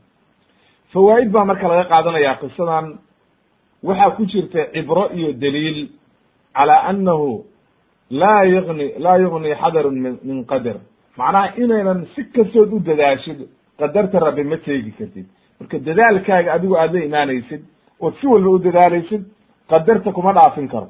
Fawaa'id 0.93 1.29
baa 1.35 1.45
marka 1.45 1.67
laga 1.71 1.85
qaadanaya 1.91 2.35
qisadan. 2.41 2.85
Waxaa 3.87 4.11
ku 4.17 4.23
jirta 4.31 4.61
cibro 4.73 5.03
iyo 5.17 5.29
daliil 5.41 5.79
cala 6.55 6.75
annahu 6.91 7.45
laa 8.21 8.43
yugni 8.53 8.85
laa 9.05 9.17
yugni 9.23 9.49
xadarun 9.61 9.97
min 10.03 10.13
min 10.27 10.45
qadar. 10.51 10.77
Macnaha 11.17 11.47
inaynan 11.61 11.99
si 12.15 12.21
kastood 12.35 12.69
u 12.75 12.79
dadaashid 12.79 13.39
qadarta 13.79 14.17
rabbi 14.25 14.43
ma 14.43 14.57
teegi 14.65 14.91
kartid. 14.97 15.27
Marka 15.59 15.77
dadaalkaaga 15.87 16.49
adigu 16.57 16.75
aad 16.77 16.93
la 16.93 17.01
imaanaysid 17.09 17.61
ood 18.03 18.13
si 18.19 18.25
walba 18.27 18.49
u 18.49 18.59
dadaalaysid 18.67 19.23
qadarta 19.71 20.09
kuma 20.17 20.31
dhaafin 20.37 20.67
karo. 20.73 20.87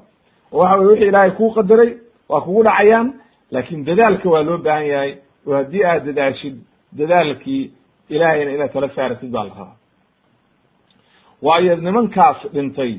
Oo 0.52 0.60
waxa 0.62 0.76
weye 0.78 0.90
wixii 0.92 1.08
ilaahay 1.12 1.32
kuu 1.40 1.50
qadaray 1.58 1.92
waa 2.30 2.42
kugu 2.46 2.64
dhacayaan 2.68 3.08
laakin 3.52 3.86
dadaalka 3.88 4.30
waa 4.34 4.44
loo 4.48 4.58
baahan 4.66 4.88
yahay. 4.94 5.12
Oo 5.48 5.54
haddii 5.60 5.84
aad 5.86 6.04
dadaashid 6.08 6.56
dadaalkii 6.98 7.64
ilaahayna 8.14 8.52
inaad 8.56 8.72
tala 8.74 8.90
saarasid 8.96 9.32
baa 9.36 9.44
la 9.44 9.54
rabaa. 9.60 9.76
Waayo 11.42 11.76
nimankaas 11.76 12.40
dhintay 12.54 12.94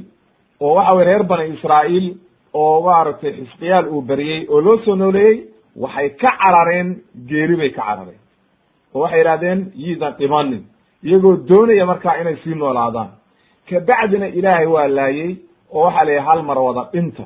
oo 0.61 0.75
waxa 0.77 0.93
weye 0.97 1.07
reer 1.09 1.23
bani 1.31 1.55
israa'iil 1.55 2.07
oo 2.55 2.81
maaragtay 2.87 3.33
xisqiyaal 3.39 3.87
uu 3.93 4.03
beriyey 4.09 4.47
oo 4.53 4.61
loo 4.61 4.77
soo 4.85 4.95
nooleeyey 4.97 5.37
waxay 5.83 6.09
ka 6.21 6.31
carareen 6.43 6.89
geeri 7.29 7.57
bay 7.57 7.71
ka 7.71 7.83
carareen. 7.89 8.21
Oo 8.95 9.01
waxay 9.03 9.19
yidhahdeen 9.21 9.61
yiidan 9.83 10.15
dhimanin 10.19 10.63
iyagoo 11.05 11.37
doonaya 11.49 11.87
markaa 11.87 12.17
inay 12.21 12.37
sii 12.45 12.55
noolaadaan. 12.55 13.11
Kabacdina 13.69 14.27
ilaahay 14.39 14.67
waa 14.75 14.89
laayey 14.89 15.31
oo 15.73 15.85
waxaa 15.85 16.05
la 16.05 16.13
yihi 16.13 16.25
hal 16.27 16.43
mar 16.43 16.59
wada 16.59 16.89
dhinta. 16.93 17.25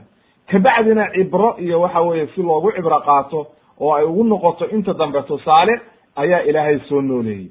Kabacdina 0.50 1.10
cibro 1.14 1.56
iyo 1.58 1.80
waxa 1.80 2.00
weeye 2.00 2.26
si 2.34 2.42
loogu 2.42 2.72
cibro 2.72 3.00
qaato 3.00 3.46
oo 3.80 3.94
ay 3.94 4.04
ugu 4.04 4.24
noqoto 4.24 4.66
inta 4.70 4.92
dambe 4.94 5.22
tusaale 5.22 5.80
ayaa 6.16 6.40
ilaahay 6.42 6.78
soo 6.88 7.00
nooleeyey. 7.00 7.48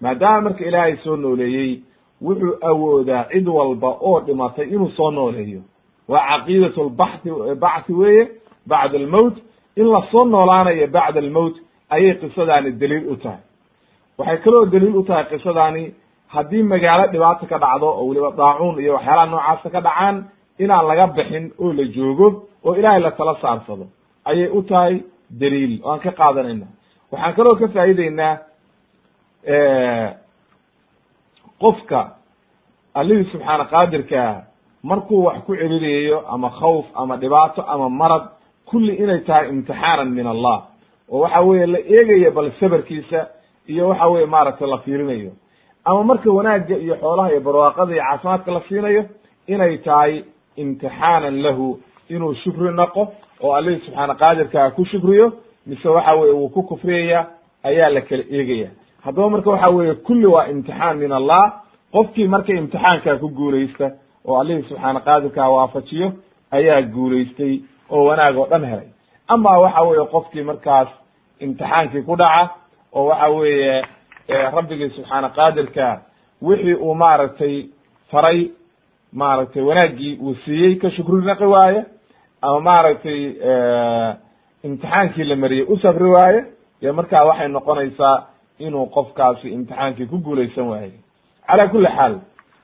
Maadaama 0.00 0.40
marka 0.40 0.64
ilaahay 0.64 0.96
soo 1.04 1.16
nooleeyey 1.16 1.80
wuxuu 2.22 2.54
awoodaa 2.62 3.24
cid 3.32 3.48
walba 3.48 3.88
oo 4.00 4.20
dhimatay 4.20 4.66
inuu 4.68 4.90
soo 4.90 5.10
nooleeyo. 5.10 5.60
Waa 6.08 6.26
caqiidat 6.28 6.76
lbaxthi 6.76 7.30
bacthi 7.60 7.92
weeye 7.92 8.28
bacda 8.66 8.98
almowt 8.98 9.36
in 9.76 9.86
la 9.92 10.02
soo 10.10 10.24
noolaanayo 10.24 10.86
bacda 10.86 11.20
almowt 11.20 11.54
ayay 11.90 12.14
qisadaani 12.14 12.72
daliil 12.72 13.06
u 13.12 13.16
tahay. 13.16 13.38
Waxay 14.18 14.38
kaloo 14.38 14.66
daliil 14.66 14.96
u 14.96 15.02
tahay 15.02 15.24
qisadaani 15.24 15.94
haddii 16.28 16.62
magaalo 16.62 17.06
dhibaato 17.12 17.46
ka 17.46 17.58
dhacdo 17.58 17.86
oo 17.86 18.06
weliba 18.08 18.30
daacuun 18.36 18.80
iyo 18.80 18.94
waxyaalaha 18.94 19.26
noocaasa 19.26 19.70
ka 19.70 19.80
dhacaan 19.80 20.24
inaan 20.58 20.86
laga 20.90 21.06
bixin 21.06 21.52
oo 21.58 21.72
la 21.72 21.84
joogo 21.96 22.26
oo 22.64 22.74
ilaahay 22.74 23.00
la 23.00 23.10
tala 23.10 23.34
saarsado 23.42 23.86
ayay 24.24 24.48
u 24.58 24.62
tahay 24.62 25.02
daliil 25.40 25.80
oo 25.84 25.90
aan 25.92 26.00
ka 26.00 26.10
qaadanayna 26.20 26.66
waxaan 27.12 27.34
kaloo 27.36 27.54
ka 27.60 27.68
faa'ideynaa 27.74 28.34
qofka 31.62 32.00
allihii 32.94 33.30
subxaana 33.32 33.64
qaadirkaa 33.64 34.32
markuu 34.82 35.24
wax 35.24 35.38
ku 35.46 35.52
celinayo 35.56 36.18
ama 36.34 36.50
khawf 36.50 36.86
ama 36.94 37.16
dhibaato 37.16 37.62
ama 37.72 37.88
marad 37.88 38.24
kulli 38.70 38.94
inay 39.02 39.20
tahay 39.20 39.48
imtixaanan 39.48 40.10
min 40.18 40.26
allah. 40.26 40.58
Oo 41.10 41.20
waxa 41.22 41.40
weeye 41.40 41.66
la 41.66 41.78
eegayo 41.78 42.30
bal 42.36 42.50
sabarkiisa 42.60 43.20
iyo 43.68 43.88
waxa 43.88 44.06
weye 44.08 44.26
maaragtay 44.26 44.68
la 44.68 44.78
fiirinayo. 44.78 45.32
Ama 45.84 46.04
marka 46.04 46.30
wanaagga 46.30 46.76
iyo 46.78 46.94
xoolaha 47.00 47.30
iyo 47.32 47.40
barwaaqada 47.40 47.92
iyo 47.94 48.02
caafimaadka 48.02 48.52
la 48.52 48.60
siinayo 48.68 49.02
inay 49.46 49.78
tahay 49.78 50.24
imtixaanan 50.62 51.42
lahu 51.42 51.66
inuu 52.08 52.34
shukri 52.42 52.70
naqo 52.80 53.02
oo 53.44 53.52
allihii 53.58 53.80
subxaana 53.86 54.14
qaadirkaa 54.14 54.70
ku 54.76 54.84
shukriyo 54.84 55.26
mise 55.66 55.88
waxa 55.88 56.12
weye 56.14 56.32
wuu 56.32 56.48
ku 56.48 56.62
kufriyaya 56.62 57.26
ayaa 57.68 57.88
la 57.90 58.00
kala 58.00 58.22
eegaya. 58.36 58.70
Haddaba 59.04 59.30
marka 59.30 59.50
waxa 59.50 59.68
weeye 59.76 59.94
kulli 59.94 60.26
waa 60.26 60.46
imtixaan 60.52 60.96
min 60.98 61.12
allah. 61.12 61.44
Qofkii 61.92 62.28
marka 62.28 62.52
imtixaankaa 62.52 63.16
ku 63.22 63.28
guulaysta 63.28 63.86
oo 64.26 64.36
allihii 64.40 64.62
subxaana 64.68 65.00
qaadirkaa 65.00 65.48
waafajiyo 65.56 66.12
ayaa 66.50 66.82
guulaystay 66.82 67.54
oo 67.90 68.04
wanaag 68.04 68.36
oo 68.38 68.46
dhan 68.50 68.64
helay. 68.64 68.88
Ama 69.28 69.58
waxa 69.58 69.82
weeye 69.82 70.04
qofkii 70.14 70.42
markaas 70.42 70.88
imtixaankii 71.40 72.02
ku 72.02 72.16
dhaca 72.16 72.50
oo 72.92 73.04
waxa 73.10 73.28
weeye 73.28 73.82
rabbigii 74.54 74.90
subxaana 74.96 75.28
qaadirka 75.28 75.86
wixii 76.42 76.74
uu 76.74 76.94
maaragtay 76.94 77.66
faray 78.10 78.50
maaragtay 79.12 79.62
wanaaggii 79.62 80.18
uu 80.22 80.34
siiyey 80.44 80.74
ka 80.76 80.90
shukri 80.90 81.24
naqi 81.24 81.44
waaye 81.44 81.84
ama 82.42 82.60
maaragtay 82.60 83.20
imtixaankii 84.64 85.24
la 85.24 85.36
mariyey 85.36 85.66
u 85.68 85.78
safri 85.78 86.10
waaye 86.10 86.44
dee 86.82 86.92
markaa 86.92 87.24
waxay 87.28 87.48
noqonaysaa 87.48 88.16
inuu 88.58 88.86
qofkaasi 88.86 89.48
imtixaankii 89.48 90.06
ku 90.06 90.18
guulaysan 90.18 90.68
waaye. 90.68 90.92
Cala 91.46 91.68
kuli 91.68 91.86
xaal 91.96 92.14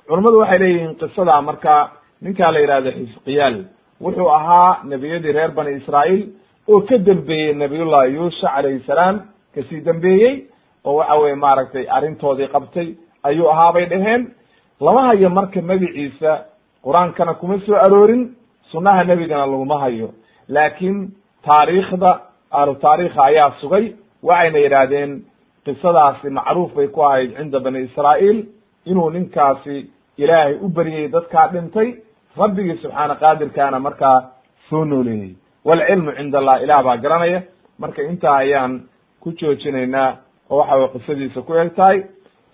culammadu 0.07 0.39
waxay 0.39 0.59
leeyihiin 0.59 0.95
qisada 1.01 1.43
marka 1.43 1.91
ninkaa 2.23 2.53
la 2.53 2.59
yihahdo 2.61 2.91
xisqiyaal 2.91 3.57
wuxuu 4.01 4.29
ahaa 4.31 4.79
nebiyadii 4.85 5.33
reer 5.33 5.51
bani 5.51 5.77
israa'iil 5.81 6.23
oo 6.69 6.81
ka 6.81 6.99
dembeeyey 6.99 7.55
nabiyullahi 7.55 8.15
yuusha 8.15 8.49
calayhi 8.55 8.81
salaam 8.87 9.17
ka 9.55 9.61
sii 9.69 9.81
dembeeyey 9.81 10.45
oo 10.85 10.95
waxa 10.97 11.15
weye 11.23 11.35
maaragtay 11.35 11.87
arrintoodii 11.97 12.49
qabtay 12.55 12.89
ayuu 13.23 13.49
ahaa 13.51 13.73
bay 13.73 13.87
dhaheen 13.87 14.23
lama 14.81 15.03
hayo 15.07 15.31
marka 15.31 15.63
magiciisa 15.63 16.45
qur'aankana 16.85 17.35
kuma 17.35 17.59
soo 17.67 17.75
aroorin 17.77 18.35
sunnaha 18.71 19.05
nebigana 19.05 19.47
laguma 19.47 19.79
hayo. 19.81 20.09
Laakiin 20.49 21.11
taariikhda 21.47 22.21
ahlu 22.51 22.75
taariikha 22.75 23.25
ayaa 23.25 23.51
sugay 23.61 23.93
waxayna 24.23 24.59
yidhaahdeen 24.59 25.23
qisadaasi 25.65 26.31
macruuf 26.31 26.75
bay 26.75 26.89
ku 26.89 27.01
ahayd 27.03 27.37
cinda 27.37 27.61
bani 27.61 27.81
israa'iil 27.89 28.47
inuu 28.87 29.11
ninkaasi 29.11 29.91
ilaahay 30.19 30.55
u 30.65 30.69
beryey 30.69 31.09
dadkaa 31.09 31.49
dhintay 31.53 31.89
rabbigii 32.37 32.77
subxaana 32.83 33.15
qaadirkaana 33.23 33.79
markaa 33.81 34.31
soo 34.71 34.85
nooleeyey. 34.85 35.37
Walcilmu 35.65 36.13
cinda 36.17 36.39
allah 36.39 36.63
ilaah 36.63 36.83
baa 36.85 36.97
garanaya. 36.97 37.43
Marka 37.79 38.03
intaa 38.03 38.37
ayaan 38.37 38.83
ku 39.21 39.33
joojinaynaa 39.33 40.17
oo 40.51 40.59
waxa 40.59 40.77
weye 40.77 40.89
qisadiisa 40.89 41.43
ku 41.43 41.55
eg 41.55 41.75
tahay 41.75 41.99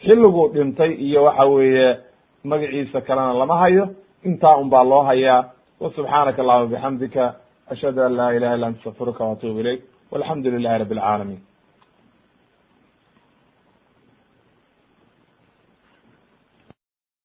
xilliguu 0.05 0.49
dhintay 0.55 0.93
iyo 0.95 1.25
waxa 1.25 1.45
weeye 1.47 1.97
magaciisa 2.45 3.01
kalena 3.01 3.35
lama 3.35 3.59
hayo. 3.59 3.89
Intaa 4.25 4.57
un 4.57 4.71
baa 4.71 4.85
loo 4.85 5.03
hayaa. 5.03 5.45
Wa 5.81 5.91
subxaanaka 5.97 6.43
allahuma 6.43 6.71
bixamdika 6.73 7.35
ashhadu 7.73 8.03
an 8.03 8.13
laa 8.17 8.33
ilaha 8.33 8.55
illa 8.57 8.67
anta 8.67 8.79
astaqfiruka 8.81 9.25
waatubu 9.25 9.61
ilayk. 9.61 9.81
Walxamdu 10.13 10.51
lilahi 10.51 10.79
rabi 10.79 10.95
alcaalamiin 10.95 11.41